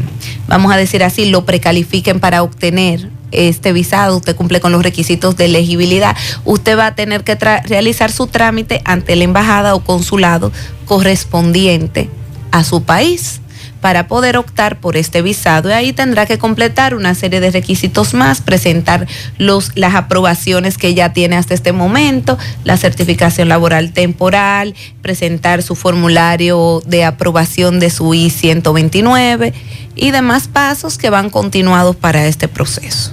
vamos 0.48 0.72
a 0.72 0.76
decir 0.76 1.02
así, 1.04 1.26
lo 1.26 1.46
precalifiquen 1.46 2.20
para 2.20 2.42
obtener 2.42 3.08
este 3.32 3.72
visado, 3.72 4.16
usted 4.16 4.34
cumple 4.34 4.60
con 4.60 4.72
los 4.72 4.82
requisitos 4.82 5.36
de 5.36 5.44
elegibilidad, 5.44 6.16
usted 6.44 6.76
va 6.76 6.86
a 6.88 6.94
tener 6.94 7.22
que 7.22 7.36
realizar 7.36 8.10
su 8.10 8.26
trámite 8.26 8.82
ante 8.84 9.14
la 9.14 9.24
embajada 9.24 9.74
o 9.74 9.84
consulado 9.84 10.52
correspondiente 10.84 12.10
a 12.50 12.64
su 12.64 12.82
país 12.82 13.40
para 13.80 14.06
poder 14.06 14.36
optar 14.36 14.78
por 14.78 14.96
este 14.96 15.22
visado 15.22 15.70
y 15.70 15.72
ahí 15.72 15.92
tendrá 15.92 16.26
que 16.26 16.38
completar 16.38 16.94
una 16.94 17.14
serie 17.14 17.40
de 17.40 17.50
requisitos 17.50 18.14
más, 18.14 18.40
presentar 18.40 19.06
las 19.38 19.94
aprobaciones 19.94 20.78
que 20.78 20.94
ya 20.94 21.12
tiene 21.12 21.36
hasta 21.36 21.54
este 21.54 21.72
momento, 21.72 22.38
la 22.64 22.76
certificación 22.76 23.48
laboral 23.48 23.92
temporal, 23.92 24.74
presentar 25.02 25.62
su 25.62 25.74
formulario 25.74 26.82
de 26.86 27.04
aprobación 27.04 27.80
de 27.80 27.90
su 27.90 28.14
I-129 28.14 29.52
y 29.96 30.10
demás 30.10 30.48
pasos 30.48 30.98
que 30.98 31.10
van 31.10 31.30
continuados 31.30 31.96
para 31.96 32.26
este 32.26 32.48
proceso. 32.48 33.12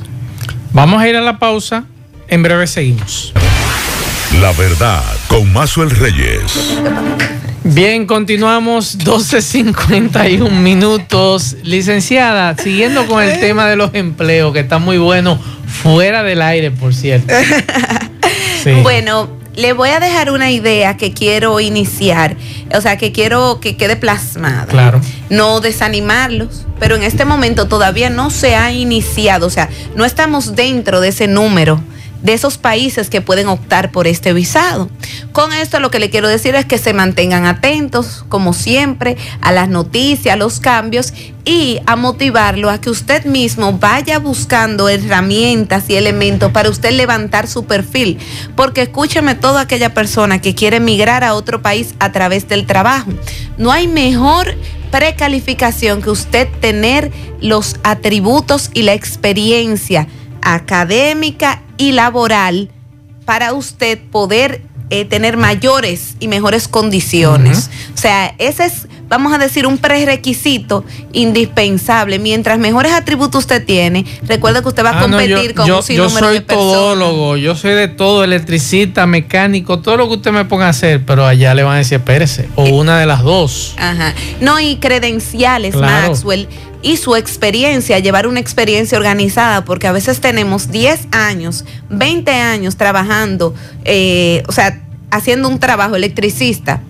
Vamos 0.74 1.02
a 1.02 1.08
ir 1.08 1.16
a 1.16 1.22
la 1.22 1.40
pausa, 1.40 1.86
en 2.28 2.44
breve 2.44 2.68
seguimos. 2.68 3.34
La 4.42 4.52
verdad 4.52 5.04
con 5.28 5.52
Mazuel 5.52 5.90
Reyes. 5.90 6.78
Bien, 7.64 8.06
continuamos 8.06 9.00
12.51 9.00 10.52
minutos. 10.52 11.56
Licenciada, 11.64 12.56
siguiendo 12.56 13.08
con 13.08 13.24
el 13.24 13.40
tema 13.40 13.68
de 13.68 13.76
los 13.76 13.96
empleos, 13.96 14.54
que 14.54 14.60
está 14.60 14.78
muy 14.78 15.00
bueno, 15.00 15.40
fuera 15.66 16.22
del 16.22 16.44
aire, 16.44 16.72
por 16.72 16.94
cierto. 16.94 17.34
Bueno, 18.84 19.30
le 19.56 19.72
voy 19.72 19.92
a 19.92 20.02
dejar 20.02 20.30
una 20.30 20.52
idea 20.52 20.98
que 20.98 21.14
quiero 21.14 21.62
iniciar, 21.62 22.36
o 22.76 22.82
sea, 22.82 22.98
que 22.98 23.14
quiero 23.14 23.62
que 23.62 23.78
quede 23.78 23.96
plasmada. 23.96 24.66
Claro. 24.66 25.00
No 25.30 25.62
desanimarlos, 25.62 26.66
pero 26.78 26.98
en 26.98 27.04
este 27.04 27.24
momento 27.24 27.70
todavía 27.70 28.10
no 28.10 28.30
se 28.30 28.58
ha 28.58 28.74
iniciado, 28.74 29.48
o 29.48 29.50
sea, 29.50 29.70
no 29.96 30.04
estamos 30.04 30.58
dentro 30.58 31.00
de 31.00 31.10
ese 31.10 31.30
número 31.30 31.82
de 32.22 32.34
esos 32.34 32.58
países 32.58 33.10
que 33.10 33.22
pueden 33.22 33.48
optar 33.48 33.92
por 33.92 34.08
este 34.08 34.34
visado. 34.34 34.90
Con 35.32 35.54
esto 35.54 35.80
lo 35.80 35.92
que 35.92 36.00
le 36.00 36.10
quiero 36.10 36.28
decir 36.28 36.56
es 36.56 36.66
que 36.66 36.78
se 36.78 36.94
mantengan 36.94 37.46
atentos, 37.46 38.26
como 38.30 38.54
siempre, 38.54 39.18
a 39.42 39.52
las 39.52 39.70
noticias, 39.70 40.34
a 40.34 40.38
los 40.38 40.60
cambios 40.60 41.14
y 41.46 41.80
a 41.86 41.96
motivarlo 41.96 42.70
a 42.70 42.82
que 42.82 42.90
usted 42.90 43.26
mismo 43.26 43.74
vaya 43.74 44.20
buscando 44.20 44.90
herramientas 44.90 45.90
y 45.90 45.96
elementos 45.96 46.52
para 46.52 46.70
usted 46.70 46.92
levantar 46.92 47.48
su 47.48 47.66
perfil. 47.66 48.18
Porque 48.56 48.82
escúcheme 48.82 49.36
toda 49.36 49.62
aquella 49.62 49.94
persona 49.94 50.42
que 50.42 50.56
quiere 50.56 50.78
emigrar 50.78 51.24
a 51.24 51.34
otro 51.34 51.62
país 51.62 51.94
a 52.00 52.12
través 52.12 52.48
del 52.48 52.66
trabajo. 52.66 53.12
No 53.58 53.72
hay 53.72 53.88
mejor 53.88 54.56
precalificación 54.92 56.02
que 56.02 56.10
usted 56.10 56.48
tener 56.60 57.12
los 57.42 57.76
atributos 57.84 58.72
y 58.74 58.84
la 58.84 58.94
experiencia 58.94 60.08
académica 60.42 61.62
y 61.78 61.94
laboral 61.94 62.70
para 63.26 63.54
usted 63.54 64.00
poder 64.12 64.62
eh, 64.90 65.06
tener 65.06 65.38
mayores 65.38 66.16
y 66.20 66.28
mejores 66.28 66.68
condiciones. 66.68 67.70
O 67.94 67.98
sea, 67.98 68.34
ese 68.38 68.66
es, 68.66 68.88
vamos 69.10 69.34
a 69.34 69.38
decir, 69.38 69.66
un 69.68 69.78
prerequisito 69.78 70.84
indispensable. 71.14 72.20
Mientras 72.20 72.58
mejores 72.60 72.92
atributos 72.94 73.42
usted 73.42 73.66
tiene, 73.66 74.06
recuerde 74.24 74.62
que 74.62 74.68
usted 74.70 74.84
va 74.84 74.90
a 74.90 74.98
Ah, 75.00 75.08
no, 75.08 75.18
competir 75.18 75.50
yo, 75.50 75.56
con 75.56 75.68
yo- 75.68 75.78
un 75.78 75.84
sinnúmero 75.84 76.20
yo 76.20 76.26
soy 76.28 76.34
de 76.40 76.42
todólogo, 76.42 77.38
yo 77.38 77.56
soy 77.56 77.74
de 77.74 77.88
todo, 77.88 78.24
electricista, 78.24 79.06
mecánico, 79.06 79.80
todo 79.80 79.98
lo 79.98 80.08
que 80.08 80.16
usted 80.16 80.32
me 80.32 80.46
ponga 80.46 80.66
a 80.68 80.70
hacer, 80.70 81.04
pero 81.06 81.26
allá 81.26 81.54
le 81.54 81.64
van 81.64 81.76
a 81.76 81.78
decir, 81.78 81.98
espérese, 81.98 82.50
o 82.56 82.64
una 82.66 83.00
de 83.00 83.06
las 83.06 83.22
dos. 83.24 83.76
Ajá. 83.78 84.14
No, 84.42 84.60
y 84.60 84.78
credenciales, 84.78 85.76
Claro. 85.76 86.10
Maxwell, 86.10 86.48
y 86.82 86.98
su 86.98 87.16
experiencia, 87.16 88.00
llevar 88.00 88.28
una 88.28 88.40
experiencia 88.40 88.98
organizada, 88.98 89.66
porque 89.66 89.88
a 89.88 89.92
veces 89.92 90.22
tenemos 90.22 90.70
10 90.72 91.08
años, 91.12 91.66
20 91.90 92.32
años 92.32 92.78
trabajando, 92.78 93.54
eh, 93.84 94.44
o 94.48 94.52
sea, 94.52 94.82
haciendo 95.10 95.48
un 95.48 95.60
trabajo 95.60 95.96
electricista, 95.96 96.82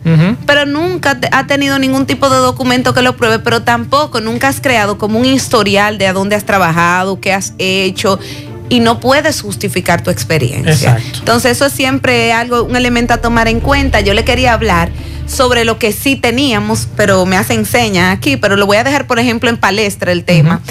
pero 0.45 0.65
nunca 0.65 1.19
te- 1.19 1.29
ha 1.31 1.45
tenido 1.47 1.77
ningún 1.77 2.05
tipo 2.05 2.29
de 2.29 2.37
documento 2.37 2.93
que 2.93 3.01
lo 3.01 3.15
pruebe, 3.15 3.39
pero 3.39 3.61
tampoco 3.61 4.21
nunca 4.21 4.47
has 4.47 4.59
creado 4.59 4.97
como 4.97 5.19
un 5.19 5.25
historial 5.25 5.97
de 5.97 6.07
a 6.07 6.13
dónde 6.13 6.35
has 6.35 6.43
trabajado, 6.45 7.19
qué 7.21 7.33
has 7.33 7.53
hecho. 7.59 8.19
Y 8.69 8.79
no 8.81 8.99
puedes 8.99 9.41
justificar 9.41 10.03
tu 10.03 10.09
experiencia. 10.09 10.73
Exacto. 10.97 11.19
Entonces, 11.19 11.51
eso 11.53 11.67
es 11.67 11.73
siempre 11.73 12.33
algo, 12.33 12.63
un 12.63 12.75
elemento 12.75 13.13
a 13.13 13.17
tomar 13.17 13.47
en 13.47 13.61
cuenta. 13.61 14.01
Yo 14.01 14.13
le 14.13 14.25
quería 14.25 14.51
hablar 14.53 14.89
sobre 15.25 15.63
lo 15.63 15.77
que 15.79 15.93
sí 15.93 16.15
teníamos, 16.17 16.87
pero 16.97 17.25
me 17.25 17.37
hacen 17.37 17.65
señas 17.65 18.13
aquí, 18.17 18.35
pero 18.35 18.57
lo 18.57 18.65
voy 18.65 18.77
a 18.77 18.83
dejar, 18.83 19.07
por 19.07 19.19
ejemplo, 19.19 19.49
en 19.49 19.55
palestra 19.57 20.11
el 20.11 20.25
tema. 20.25 20.61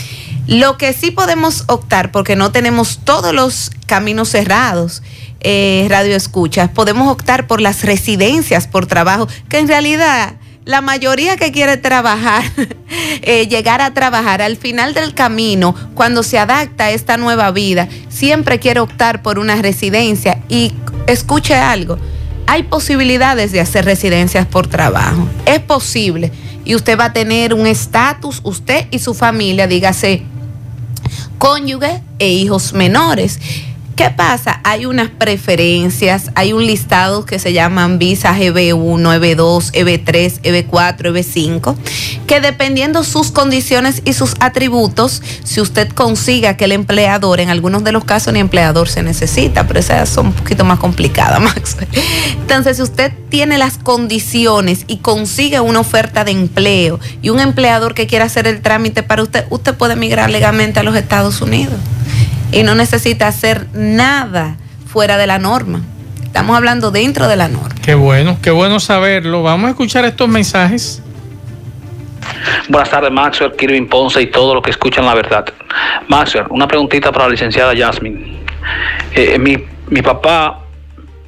Lo 0.47 0.77
que 0.77 0.93
sí 0.93 1.11
podemos 1.11 1.65
optar, 1.69 2.11
porque 2.13 2.37
no 2.37 2.53
tenemos 2.53 2.99
todos 3.03 3.35
los 3.35 3.71
caminos 3.87 4.29
cerrados, 4.29 5.03
eh, 5.49 5.87
radio 5.89 6.17
escuchas, 6.17 6.69
podemos 6.69 7.07
optar 7.07 7.47
por 7.47 7.61
las 7.61 7.85
residencias 7.85 8.67
por 8.67 8.87
trabajo, 8.87 9.29
que 9.49 9.61
en 9.61 9.69
realidad 9.69 10.35
la 10.65 10.81
mayoría 10.81 11.37
que 11.37 11.53
quiere 11.53 11.77
trabajar, 11.77 12.43
eh, 13.23 13.47
llegar 13.47 13.81
a 13.81 13.95
trabajar 13.95 14.43
al 14.43 14.57
final 14.57 14.93
del 14.93 15.15
camino, 15.15 15.73
cuando 15.95 16.25
se 16.25 16.41
adapta 16.41 16.87
a 16.87 16.91
esta 16.91 17.17
nueva 17.17 17.53
vida, 17.53 17.89
siempre 18.09 18.59
quiere 18.59 18.81
optar 18.81 19.23
por 19.23 19.39
una 19.39 19.55
residencia. 19.63 20.43
Y 20.49 20.75
escuche 21.07 21.55
algo, 21.55 21.97
hay 22.49 22.65
posibilidades 22.65 23.53
de 23.53 23.61
hacer 23.61 23.85
residencias 23.85 24.49
por 24.49 24.67
trabajo. 24.67 25.29
Es 25.45 25.61
posible. 25.61 26.33
Y 26.65 26.75
usted 26.75 26.99
va 26.99 27.05
a 27.05 27.13
tener 27.13 27.55
un 27.55 27.69
estatus, 27.69 28.41
usted 28.43 28.89
y 28.91 28.99
su 28.99 29.15
familia, 29.15 29.69
dígase, 29.69 30.25
cónyuge 31.39 32.03
e 32.19 32.31
hijos 32.31 32.73
menores. 32.73 33.39
¿Qué 33.97 34.11
pasa? 34.11 34.61
Hay 34.63 34.85
unas 34.85 35.09
preferencias, 35.09 36.31
hay 36.35 36.53
un 36.53 36.67
listado 36.67 37.25
que 37.25 37.39
se 37.39 37.55
llaman 37.55 37.99
visa 37.99 38.39
EB1, 38.39 38.75
EB2, 38.75 39.73
EB3, 39.73 40.43
EB4, 40.43 41.13
EB5, 41.13 41.75
que 42.27 42.41
dependiendo 42.41 43.05
sus 43.05 43.31
condiciones 43.31 44.03
y 44.05 44.13
sus 44.13 44.35
atributos, 44.39 45.23
si 45.45 45.63
usted 45.63 45.89
consiga 45.89 46.59
que 46.59 46.67
el 46.67 46.73
empleador, 46.73 47.41
en 47.41 47.49
algunos 47.49 47.85
de 47.85 47.93
los 47.93 48.05
casos 48.05 48.35
ni 48.35 48.41
empleador 48.41 48.91
se 48.91 49.03
necesita, 49.03 49.67
pero 49.67 49.81
esas 49.81 50.11
son 50.11 50.27
un 50.27 50.33
poquito 50.35 50.67
más 50.67 50.79
complicadas, 50.79 51.41
Max. 51.57 51.79
Entonces, 52.43 52.77
si 52.77 52.83
usted 52.83 53.15
tiene 53.31 53.57
las 53.57 53.79
condiciones 53.79 54.85
y 54.89 54.99
consigue 54.99 55.61
una 55.61 55.81
oferta 55.81 56.23
de 56.23 56.33
empleo 56.33 57.01
y 57.23 57.31
un 57.31 57.41
empleador 57.41 57.95
que 57.95 58.07
quiera 58.07 58.27
hacer 58.27 58.47
el 58.47 58.61
trámite 58.61 59.03
para 59.03 59.23
usted, 59.23 59.47
usted 59.49 59.75
puede 59.75 59.97
migrar 59.97 60.29
legalmente 60.29 60.81
a 60.81 60.83
los 60.83 60.95
Estados 60.97 61.41
Unidos 61.41 61.79
y 62.53 62.63
no 62.63 62.75
necesita 62.75 63.29
hacer 63.29 63.67
nada 63.73 64.57
fuera 64.87 65.17
de 65.17 65.27
la 65.27 65.39
norma. 65.39 65.81
Estamos 66.25 66.57
hablando 66.57 66.91
dentro 66.91 67.29
de 67.29 67.37
la 67.37 67.49
norma. 67.49 67.75
Qué 67.83 67.95
bueno, 67.95 68.39
qué 68.43 68.51
bueno 68.51 68.79
saberlo. 68.81 69.43
Vamos 69.43 69.69
a 69.69 69.71
escuchar 69.71 70.05
estos 70.05 70.29
mensajes. 70.29 71.03
Buenas 72.69 72.91
tardes, 72.91 73.11
Maxwell, 73.11 73.53
Kirvin 73.53 73.89
Ponce 73.89 74.21
y 74.21 74.27
todos 74.27 74.55
los 74.55 74.63
que 74.63 74.71
escuchan 74.71 75.07
la 75.07 75.15
verdad. 75.15 75.47
Maxwell, 76.09 76.47
una 76.51 76.67
preguntita 76.67 77.13
para 77.13 77.27
la 77.27 77.33
licenciada 77.33 77.75
Jasmine. 77.77 78.41
Eh, 79.13 79.39
mi, 79.39 79.57
mi 79.89 80.03
papá 80.03 80.61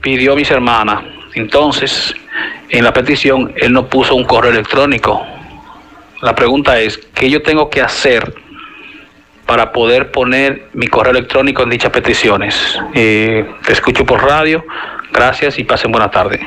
pidió 0.00 0.32
a 0.32 0.36
mis 0.36 0.50
hermanas, 0.50 1.02
entonces 1.34 2.14
en 2.68 2.84
la 2.84 2.92
petición 2.92 3.52
él 3.56 3.72
no 3.72 3.86
puso 3.86 4.14
un 4.14 4.24
correo 4.24 4.50
electrónico. 4.50 5.24
La 6.20 6.34
pregunta 6.34 6.78
es, 6.80 6.98
¿qué 7.14 7.30
yo 7.30 7.42
tengo 7.42 7.70
que 7.70 7.80
hacer 7.80 8.34
para 9.48 9.72
poder 9.72 10.12
poner 10.12 10.68
mi 10.74 10.88
correo 10.88 11.12
electrónico 11.12 11.62
en 11.62 11.70
dichas 11.70 11.90
peticiones? 11.90 12.54
Eh, 12.92 13.48
te 13.64 13.72
escucho 13.72 14.04
por 14.04 14.22
radio, 14.22 14.62
gracias 15.10 15.58
y 15.58 15.64
pasen 15.64 15.90
buena 15.90 16.10
tarde. 16.10 16.38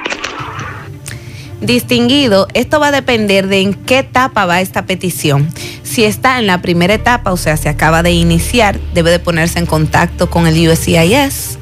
Distinguido, 1.61 2.47
esto 2.53 2.79
va 2.79 2.87
a 2.87 2.91
depender 2.91 3.47
de 3.47 3.61
en 3.61 3.73
qué 3.73 3.99
etapa 3.99 4.45
va 4.45 4.61
esta 4.61 4.85
petición. 4.85 5.49
Si 5.81 6.03
está 6.03 6.37
en 6.37 6.45
la 6.45 6.61
primera 6.61 6.93
etapa, 6.93 7.31
o 7.31 7.37
sea, 7.37 7.57
se 7.57 7.69
acaba 7.69 8.03
de 8.03 8.11
iniciar, 8.11 8.79
debe 8.93 9.09
de 9.09 9.17
ponerse 9.17 9.57
en 9.57 9.65
contacto 9.65 10.29
con 10.29 10.45
el 10.45 10.69
USCIS. 10.69 11.57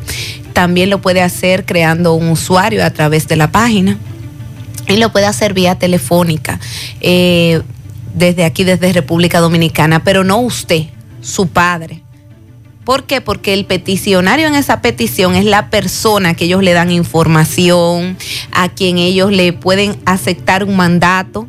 También 0.52 0.90
lo 0.90 1.00
puede 1.00 1.22
hacer 1.22 1.64
creando 1.66 2.16
un 2.16 2.28
usuario 2.28 2.84
a 2.84 2.90
través 2.90 3.30
de 3.30 3.38
la 3.38 3.50
página 3.50 3.98
y 4.90 4.98
lo 4.98 5.10
puede 5.14 5.26
hacer 5.26 5.54
vía 5.54 5.76
telefónica 5.76 6.60
eh, 7.00 7.62
desde 8.14 8.44
aquí, 8.44 8.66
desde 8.66 8.92
República 8.92 9.40
Dominicana, 9.40 10.04
pero 10.04 10.26
no 10.26 10.40
usted, 10.40 10.88
su 11.22 11.48
padre. 11.48 12.04
¿Por 12.90 13.04
qué? 13.04 13.22
Porque 13.22 13.54
el 13.54 13.66
peticionario 13.66 14.48
en 14.48 14.56
esa 14.56 14.82
petición 14.82 15.36
es 15.36 15.46
la 15.46 15.70
persona 15.70 16.34
que 16.34 16.46
ellos 16.46 16.64
le 16.64 16.74
dan 16.74 16.90
información, 16.92 18.18
a 18.52 18.70
quien 18.70 18.98
ellos 18.98 19.32
le 19.32 19.54
pueden 19.54 19.98
aceptar 20.06 20.64
un 20.64 20.76
mandato. 20.76 21.48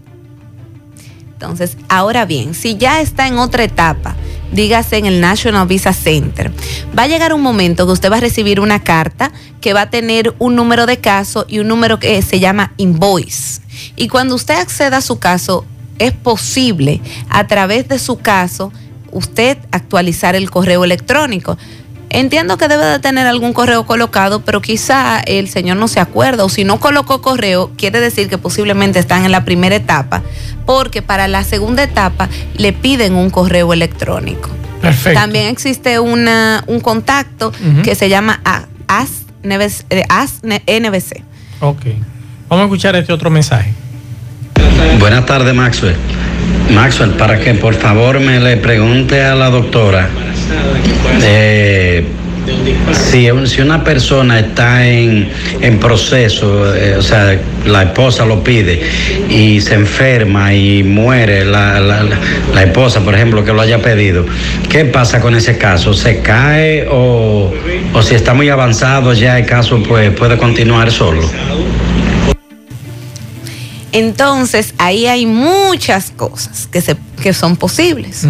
Entonces, 1.32 1.78
ahora 1.88 2.26
bien, 2.26 2.52
si 2.52 2.76
ya 2.76 3.00
está 3.00 3.26
en 3.26 3.38
otra 3.38 3.64
etapa, 3.64 4.16
dígase 4.52 4.98
en 4.98 5.06
el 5.06 5.20
National 5.22 5.66
Visa 5.66 5.94
Center, 5.94 6.52
va 6.98 7.04
a 7.04 7.06
llegar 7.06 7.32
un 7.32 7.40
momento 7.40 7.86
que 7.86 7.92
usted 7.92 8.12
va 8.12 8.18
a 8.18 8.20
recibir 8.20 8.60
una 8.60 8.82
carta 8.82 9.32
que 9.62 9.72
va 9.72 9.82
a 9.82 9.90
tener 9.90 10.34
un 10.38 10.56
número 10.56 10.84
de 10.84 10.98
caso 10.98 11.46
y 11.48 11.60
un 11.60 11.68
número 11.68 11.98
que 11.98 12.20
se 12.20 12.40
llama 12.40 12.74
invoice. 12.76 13.62
Y 13.96 14.08
cuando 14.08 14.34
usted 14.34 14.56
acceda 14.56 14.98
a 14.98 15.00
su 15.00 15.18
caso, 15.18 15.64
es 15.98 16.12
posible 16.12 17.00
a 17.28 17.46
través 17.46 17.88
de 17.88 17.98
su 17.98 18.18
caso 18.18 18.72
usted 19.12 19.58
actualizar 19.72 20.34
el 20.36 20.50
correo 20.50 20.84
electrónico. 20.84 21.56
Entiendo 22.12 22.58
que 22.58 22.66
debe 22.66 22.84
de 22.84 22.98
tener 22.98 23.26
algún 23.28 23.52
correo 23.52 23.86
colocado, 23.86 24.40
pero 24.44 24.60
quizá 24.60 25.20
el 25.20 25.48
señor 25.48 25.76
no 25.76 25.86
se 25.86 26.00
acuerda 26.00 26.44
o 26.44 26.48
si 26.48 26.64
no 26.64 26.80
colocó 26.80 27.22
correo, 27.22 27.70
quiere 27.76 28.00
decir 28.00 28.28
que 28.28 28.36
posiblemente 28.36 28.98
están 28.98 29.24
en 29.24 29.30
la 29.30 29.44
primera 29.44 29.76
etapa, 29.76 30.22
porque 30.66 31.02
para 31.02 31.28
la 31.28 31.44
segunda 31.44 31.84
etapa 31.84 32.28
le 32.56 32.72
piden 32.72 33.14
un 33.14 33.30
correo 33.30 33.72
electrónico. 33.72 34.48
Perfecto. 34.80 35.20
También 35.20 35.46
existe 35.46 36.00
una, 36.00 36.64
un 36.66 36.80
contacto 36.80 37.52
que 37.84 37.94
se 37.94 38.08
llama 38.08 38.40
A- 38.44 38.64
AS 38.88 39.10
NBC. 39.44 39.84
eh, 39.90 40.04
AS 40.08 40.40
NBC. 40.42 41.22
Ok. 41.60 41.82
Vamos 42.48 42.62
a 42.62 42.66
escuchar 42.66 42.96
este 42.96 43.12
otro 43.12 43.30
mensaje. 43.30 43.72
Buenas 44.98 45.24
tardes, 45.26 45.54
Maxwell. 45.54 45.94
Maxwell, 46.74 47.10
para 47.12 47.38
que 47.40 47.54
por 47.54 47.74
favor 47.74 48.20
me 48.20 48.38
le 48.40 48.56
pregunte 48.56 49.22
a 49.22 49.34
la 49.34 49.50
doctora 49.50 50.08
eh, 51.22 52.04
si, 52.92 53.28
si 53.46 53.60
una 53.60 53.84
persona 53.84 54.38
está 54.40 54.86
en, 54.86 55.28
en 55.60 55.78
proceso, 55.78 56.74
eh, 56.74 56.96
o 56.98 57.02
sea, 57.02 57.38
la 57.66 57.82
esposa 57.82 58.24
lo 58.24 58.42
pide 58.42 58.80
y 59.28 59.60
se 59.60 59.74
enferma 59.74 60.52
y 60.54 60.82
muere 60.82 61.44
la, 61.44 61.78
la- 61.80 62.02
la- 62.02 62.18
la 62.54 62.62
esposa, 62.62 63.00
por 63.04 63.14
ejemplo, 63.14 63.44
que 63.44 63.52
lo 63.52 63.60
haya 63.60 63.78
pedido, 63.82 64.24
¿qué 64.68 64.84
pasa 64.84 65.20
con 65.20 65.34
ese 65.34 65.58
caso? 65.58 65.92
¿Se 65.92 66.20
cae 66.20 66.86
o, 66.90 67.52
o 67.92 68.02
si 68.02 68.14
está 68.14 68.32
muy 68.34 68.48
avanzado 68.48 69.12
ya 69.12 69.38
el 69.38 69.46
caso 69.46 69.82
pues, 69.82 70.10
puede 70.10 70.36
continuar 70.36 70.90
solo? 70.90 71.22
Entonces, 73.92 74.74
ahí 74.78 75.06
hay 75.06 75.26
muchas 75.26 76.10
cosas 76.10 76.68
que, 76.68 76.80
se, 76.80 76.96
que 77.22 77.32
son 77.32 77.56
posibles. 77.56 78.26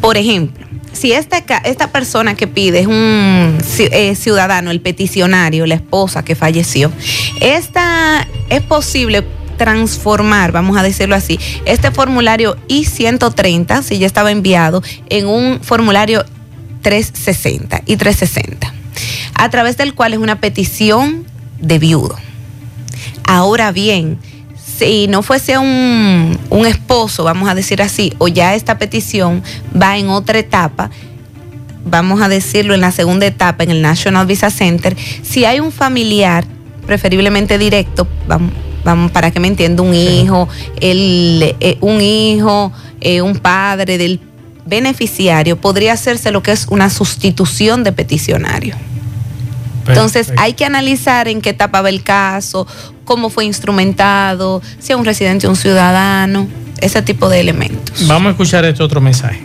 Por 0.00 0.16
ejemplo, 0.16 0.66
si 0.92 1.12
esta, 1.12 1.38
esta 1.64 1.90
persona 1.90 2.34
que 2.34 2.46
pide 2.46 2.80
es 2.80 2.86
un 2.86 3.58
eh, 3.78 4.14
ciudadano, 4.14 4.70
el 4.70 4.80
peticionario, 4.80 5.66
la 5.66 5.74
esposa 5.74 6.24
que 6.24 6.34
falleció, 6.34 6.92
esta 7.40 8.26
es 8.50 8.62
posible 8.62 9.26
transformar, 9.56 10.52
vamos 10.52 10.76
a 10.76 10.82
decirlo 10.82 11.14
así, 11.14 11.38
este 11.66 11.90
formulario 11.90 12.56
I-130, 12.68 13.82
si 13.82 13.98
ya 13.98 14.06
estaba 14.06 14.30
enviado, 14.30 14.82
en 15.08 15.26
un 15.26 15.60
formulario 15.60 16.24
360 16.82 17.82
y 17.86 17.96
360, 17.96 18.72
a 19.34 19.50
través 19.50 19.76
del 19.76 19.94
cual 19.94 20.14
es 20.14 20.18
una 20.18 20.40
petición 20.40 21.24
de 21.60 21.78
viudo. 21.78 22.16
Ahora 23.24 23.72
bien, 23.72 24.18
si 24.82 25.06
no 25.06 25.22
fuese 25.22 25.58
un, 25.58 26.38
un 26.50 26.66
esposo, 26.66 27.22
vamos 27.22 27.48
a 27.48 27.54
decir 27.54 27.80
así, 27.82 28.12
o 28.18 28.26
ya 28.26 28.54
esta 28.54 28.78
petición 28.78 29.42
va 29.80 29.96
en 29.96 30.08
otra 30.08 30.38
etapa, 30.38 30.90
vamos 31.84 32.20
a 32.20 32.28
decirlo 32.28 32.74
en 32.74 32.80
la 32.80 32.90
segunda 32.90 33.26
etapa, 33.26 33.62
en 33.62 33.70
el 33.70 33.80
National 33.80 34.26
Visa 34.26 34.50
Center, 34.50 34.96
si 35.22 35.44
hay 35.44 35.60
un 35.60 35.70
familiar, 35.70 36.44
preferiblemente 36.84 37.58
directo, 37.58 38.08
vamos, 38.26 38.52
vamos 38.84 39.12
para 39.12 39.30
que 39.30 39.38
me 39.38 39.46
entienda, 39.46 39.82
un 39.82 39.94
hijo, 39.94 40.48
el, 40.80 41.54
eh, 41.60 41.78
un 41.80 42.00
hijo, 42.00 42.72
eh, 43.00 43.22
un 43.22 43.36
padre 43.36 43.98
del 43.98 44.18
beneficiario, 44.66 45.60
podría 45.60 45.92
hacerse 45.92 46.32
lo 46.32 46.42
que 46.42 46.50
es 46.50 46.66
una 46.68 46.90
sustitución 46.90 47.84
de 47.84 47.92
peticionario. 47.92 48.74
Entonces 49.86 50.32
hay 50.36 50.54
que 50.54 50.64
analizar 50.64 51.28
en 51.28 51.40
qué 51.40 51.50
etapa 51.50 51.82
va 51.82 51.88
el 51.88 52.02
caso, 52.02 52.66
cómo 53.04 53.30
fue 53.30 53.44
instrumentado, 53.44 54.62
si 54.78 54.92
es 54.92 54.98
un 54.98 55.04
residente 55.04 55.46
o 55.46 55.50
un 55.50 55.56
ciudadano, 55.56 56.46
ese 56.80 57.02
tipo 57.02 57.28
de 57.28 57.40
elementos. 57.40 58.06
Vamos 58.06 58.28
a 58.28 58.30
escuchar 58.30 58.64
este 58.64 58.82
otro 58.82 59.00
mensaje. 59.00 59.40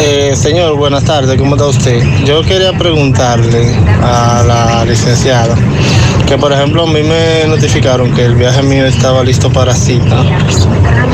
Eh, 0.00 0.34
señor, 0.36 0.76
buenas 0.76 1.04
tardes, 1.04 1.36
¿cómo 1.38 1.56
está 1.56 1.66
usted? 1.66 2.02
Yo 2.24 2.42
quería 2.42 2.72
preguntarle 2.76 3.74
a 4.02 4.44
la 4.46 4.84
licenciada 4.84 5.56
que, 6.26 6.38
por 6.38 6.52
ejemplo, 6.52 6.84
a 6.84 6.86
mí 6.86 7.02
me 7.02 7.48
notificaron 7.48 8.12
que 8.14 8.26
el 8.26 8.34
viaje 8.34 8.62
mío 8.62 8.86
estaba 8.86 9.24
listo 9.24 9.50
para 9.50 9.74
cita 9.74 10.22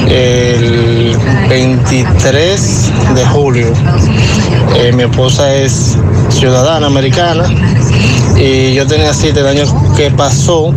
el 0.09 1.17
23 1.49 2.93
de 3.15 3.27
julio. 3.27 3.73
Eh, 4.77 4.93
mi 4.93 5.05
esposa 5.05 5.55
es 5.55 5.97
ciudadana 6.31 6.87
americana 6.87 7.45
y 8.37 8.75
yo 8.75 8.87
tenía 8.87 9.13
cita 9.13 9.41
el 9.41 9.47
año 9.47 9.65
que 9.97 10.11
pasó 10.11 10.73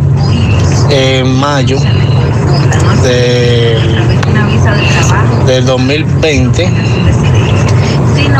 en 0.90 1.28
mayo 1.34 1.78
de, 3.02 3.78
del 5.46 5.66
2020 5.66 6.68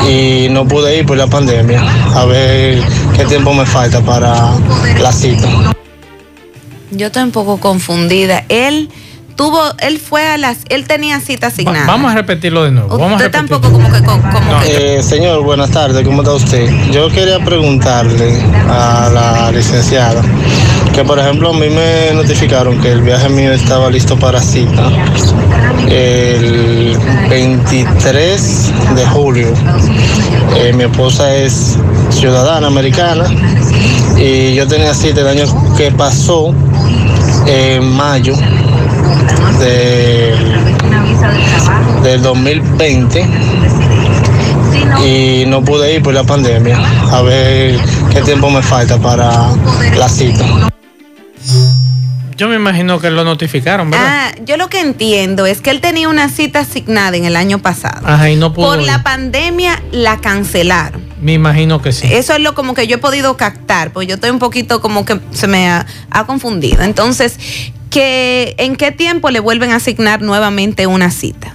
y 0.08 0.48
no 0.50 0.66
pude 0.66 0.98
ir 0.98 1.06
por 1.06 1.16
la 1.16 1.26
pandemia. 1.26 1.82
A 2.14 2.24
ver 2.24 2.82
qué 3.16 3.24
tiempo 3.24 3.52
me 3.52 3.66
falta 3.66 4.00
para 4.00 4.52
la 5.00 5.12
cita. 5.12 5.48
Yo 6.90 7.06
estoy 7.08 7.22
un 7.22 7.32
poco 7.32 7.58
confundida. 7.58 8.44
Él 8.48 8.88
tuvo, 9.38 9.62
él 9.78 10.00
fue 10.00 10.26
a 10.26 10.36
las, 10.36 10.58
él 10.68 10.84
tenía 10.88 11.20
cita 11.20 11.46
asignada. 11.46 11.86
vamos 11.86 12.10
a 12.10 12.14
repetirlo 12.16 12.64
de 12.64 12.72
nuevo. 12.72 12.98
Vamos 12.98 13.18
usted 13.18 13.30
tampoco 13.30 13.70
como 13.70 13.88
que, 13.90 14.02
como 14.02 14.20
eh, 14.66 15.00
señor, 15.00 15.44
buenas 15.44 15.70
tardes, 15.70 16.04
¿cómo 16.04 16.22
está 16.22 16.34
usted? 16.34 16.68
Yo 16.90 17.08
quería 17.08 17.38
preguntarle 17.38 18.42
a 18.68 19.08
la 19.14 19.52
licenciada 19.52 20.22
que, 20.92 21.04
por 21.04 21.20
ejemplo, 21.20 21.50
a 21.50 21.52
mí 21.52 21.68
me 21.70 22.12
notificaron 22.14 22.80
que 22.80 22.90
el 22.90 23.00
viaje 23.00 23.28
mío 23.28 23.52
estaba 23.52 23.88
listo 23.90 24.18
para 24.18 24.40
cita 24.40 24.90
el 25.88 26.98
23 27.30 28.72
de 28.96 29.06
julio. 29.06 29.54
Eh, 30.56 30.72
mi 30.72 30.82
esposa 30.82 31.32
es 31.32 31.78
ciudadana 32.10 32.66
americana 32.66 33.26
y 34.16 34.54
yo 34.54 34.66
tenía 34.66 34.92
cita 34.94 35.20
el 35.20 35.28
año 35.28 35.44
que 35.76 35.92
pasó 35.92 36.52
en 37.46 37.88
mayo 37.88 38.34
de, 39.58 40.34
del 42.02 42.22
2020 42.22 43.26
y 45.04 45.44
no 45.46 45.64
pude 45.64 45.94
ir 45.94 46.02
por 46.02 46.14
la 46.14 46.24
pandemia. 46.24 46.78
A 47.10 47.22
ver 47.22 47.78
qué 48.12 48.20
tiempo 48.22 48.50
me 48.50 48.62
falta 48.62 48.98
para 48.98 49.48
la 49.96 50.08
cita. 50.08 50.44
Yo 52.36 52.46
me 52.46 52.54
imagino 52.54 53.00
que 53.00 53.10
lo 53.10 53.24
notificaron, 53.24 53.90
¿verdad? 53.90 54.06
Ah, 54.08 54.34
yo 54.44 54.56
lo 54.56 54.68
que 54.68 54.80
entiendo 54.80 55.44
es 55.44 55.60
que 55.60 55.70
él 55.70 55.80
tenía 55.80 56.08
una 56.08 56.28
cita 56.28 56.60
asignada 56.60 57.16
en 57.16 57.24
el 57.24 57.34
año 57.34 57.58
pasado. 57.58 58.06
Ajá, 58.06 58.30
y 58.30 58.36
no 58.36 58.52
pudo 58.52 58.68
Por 58.68 58.82
la 58.82 59.02
pandemia 59.02 59.82
la 59.90 60.20
cancelaron. 60.20 61.02
Me 61.20 61.32
imagino 61.32 61.82
que 61.82 61.90
sí. 61.90 62.06
Eso 62.08 62.34
es 62.34 62.40
lo 62.40 62.54
como 62.54 62.74
que 62.74 62.86
yo 62.86 62.94
he 62.94 62.98
podido 62.98 63.36
captar, 63.36 63.92
pues 63.92 64.06
yo 64.06 64.14
estoy 64.14 64.30
un 64.30 64.38
poquito 64.38 64.80
como 64.80 65.04
que 65.04 65.18
se 65.32 65.48
me 65.48 65.68
ha, 65.68 65.84
ha 66.12 66.26
confundido. 66.26 66.84
Entonces, 66.84 67.38
que 67.90 68.54
en 68.58 68.76
qué 68.76 68.92
tiempo 68.92 69.30
le 69.30 69.40
vuelven 69.40 69.70
a 69.70 69.76
asignar 69.76 70.22
nuevamente 70.22 70.86
una 70.86 71.10
cita. 71.10 71.54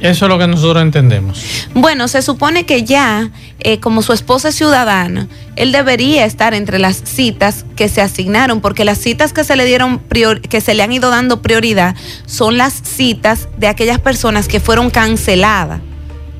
Eso 0.00 0.26
es 0.26 0.28
lo 0.28 0.38
que 0.38 0.46
nosotros 0.46 0.82
entendemos. 0.82 1.42
Bueno, 1.72 2.08
se 2.08 2.20
supone 2.20 2.66
que 2.66 2.84
ya, 2.84 3.30
eh, 3.60 3.80
como 3.80 4.02
su 4.02 4.12
esposa 4.12 4.50
es 4.50 4.54
ciudadana, 4.54 5.28
él 5.56 5.72
debería 5.72 6.26
estar 6.26 6.52
entre 6.52 6.78
las 6.78 6.96
citas 7.04 7.64
que 7.74 7.88
se 7.88 8.02
asignaron, 8.02 8.60
porque 8.60 8.84
las 8.84 8.98
citas 8.98 9.32
que 9.32 9.44
se 9.44 9.56
le 9.56 9.64
dieron 9.64 10.02
que 10.50 10.60
se 10.60 10.74
le 10.74 10.82
han 10.82 10.92
ido 10.92 11.10
dando 11.10 11.40
prioridad 11.40 11.96
son 12.26 12.58
las 12.58 12.74
citas 12.74 13.48
de 13.56 13.66
aquellas 13.68 13.98
personas 13.98 14.46
que 14.46 14.60
fueron 14.60 14.90
canceladas. 14.90 15.80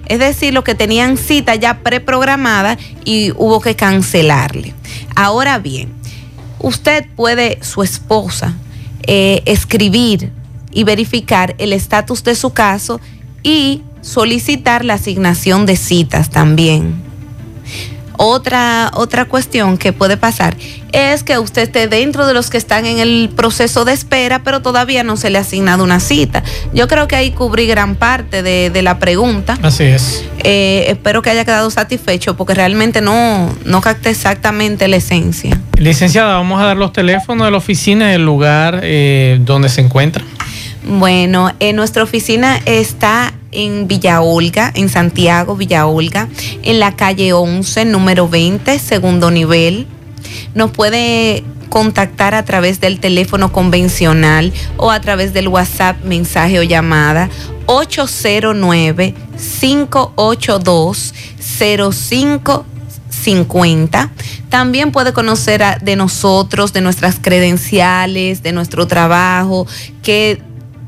Es 0.08 0.18
decir, 0.18 0.52
los 0.52 0.64
que 0.64 0.74
tenían 0.74 1.16
cita 1.16 1.54
ya 1.54 1.78
preprogramada 1.78 2.76
y 3.04 3.30
hubo 3.36 3.60
que 3.60 3.74
cancelarle. 3.76 4.74
Ahora 5.16 5.58
bien, 5.58 5.94
usted 6.58 7.06
puede, 7.16 7.58
su 7.62 7.82
esposa, 7.82 8.54
eh, 9.06 9.42
escribir 9.46 10.32
y 10.72 10.84
verificar 10.84 11.54
el 11.58 11.72
estatus 11.72 12.24
de 12.24 12.34
su 12.34 12.50
caso 12.50 13.00
y 13.42 13.82
solicitar 14.00 14.84
la 14.84 14.94
asignación 14.94 15.66
de 15.66 15.76
citas 15.76 16.30
también. 16.30 17.03
Otra, 18.16 18.90
otra 18.94 19.24
cuestión 19.24 19.76
que 19.78 19.92
puede 19.92 20.16
pasar 20.16 20.56
es 20.92 21.24
que 21.24 21.38
usted 21.38 21.62
esté 21.62 21.88
dentro 21.88 22.26
de 22.26 22.34
los 22.34 22.50
que 22.50 22.56
están 22.56 22.86
en 22.86 22.98
el 22.98 23.30
proceso 23.34 23.84
de 23.84 23.92
espera, 23.92 24.44
pero 24.44 24.62
todavía 24.62 25.02
no 25.02 25.16
se 25.16 25.30
le 25.30 25.38
ha 25.38 25.40
asignado 25.40 25.82
una 25.82 25.98
cita. 25.98 26.44
Yo 26.72 26.86
creo 26.86 27.08
que 27.08 27.16
ahí 27.16 27.32
cubrí 27.32 27.66
gran 27.66 27.96
parte 27.96 28.42
de, 28.42 28.82
la 28.82 28.98
pregunta. 28.98 29.58
Así 29.62 29.84
es. 29.84 30.24
Eh, 30.44 30.84
espero 30.88 31.22
que 31.22 31.30
haya 31.30 31.44
quedado 31.44 31.70
satisfecho 31.70 32.36
porque 32.36 32.54
realmente 32.54 33.00
no, 33.00 33.50
no 33.64 33.80
capté 33.80 34.10
exactamente 34.10 34.86
la 34.88 34.96
esencia. 34.96 35.60
Licenciada, 35.78 36.34
vamos 36.34 36.60
a 36.60 36.66
dar 36.66 36.76
los 36.76 36.92
teléfonos 36.92 37.46
de 37.46 37.50
la 37.50 37.56
oficina 37.56 38.12
y 38.12 38.14
el 38.14 38.24
lugar 38.24 38.80
eh, 38.82 39.38
donde 39.40 39.68
se 39.68 39.80
encuentra. 39.80 40.22
Bueno, 40.86 41.50
en 41.60 41.76
nuestra 41.76 42.02
oficina 42.02 42.60
está 42.66 43.32
en 43.54 43.88
Villa 43.88 44.20
Olga, 44.20 44.70
en 44.74 44.88
Santiago, 44.88 45.56
Villa 45.56 45.86
Olga, 45.86 46.28
en 46.62 46.80
la 46.80 46.96
calle 46.96 47.32
11, 47.32 47.84
número 47.86 48.28
20, 48.28 48.78
segundo 48.78 49.30
nivel. 49.30 49.86
Nos 50.54 50.70
puede 50.70 51.44
contactar 51.68 52.34
a 52.34 52.44
través 52.44 52.80
del 52.80 53.00
teléfono 53.00 53.52
convencional 53.52 54.52
o 54.76 54.92
a 54.92 55.00
través 55.00 55.32
del 55.32 55.48
WhatsApp, 55.48 56.04
mensaje 56.04 56.60
o 56.60 56.62
llamada 56.62 57.30
809 57.66 59.14
582 59.60 61.14
0550 61.58 64.10
También 64.50 64.92
puede 64.92 65.12
conocer 65.12 65.64
de 65.80 65.96
nosotros, 65.96 66.72
de 66.72 66.80
nuestras 66.80 67.16
credenciales, 67.20 68.42
de 68.42 68.52
nuestro 68.52 68.86
trabajo, 68.86 69.66
que 70.02 70.40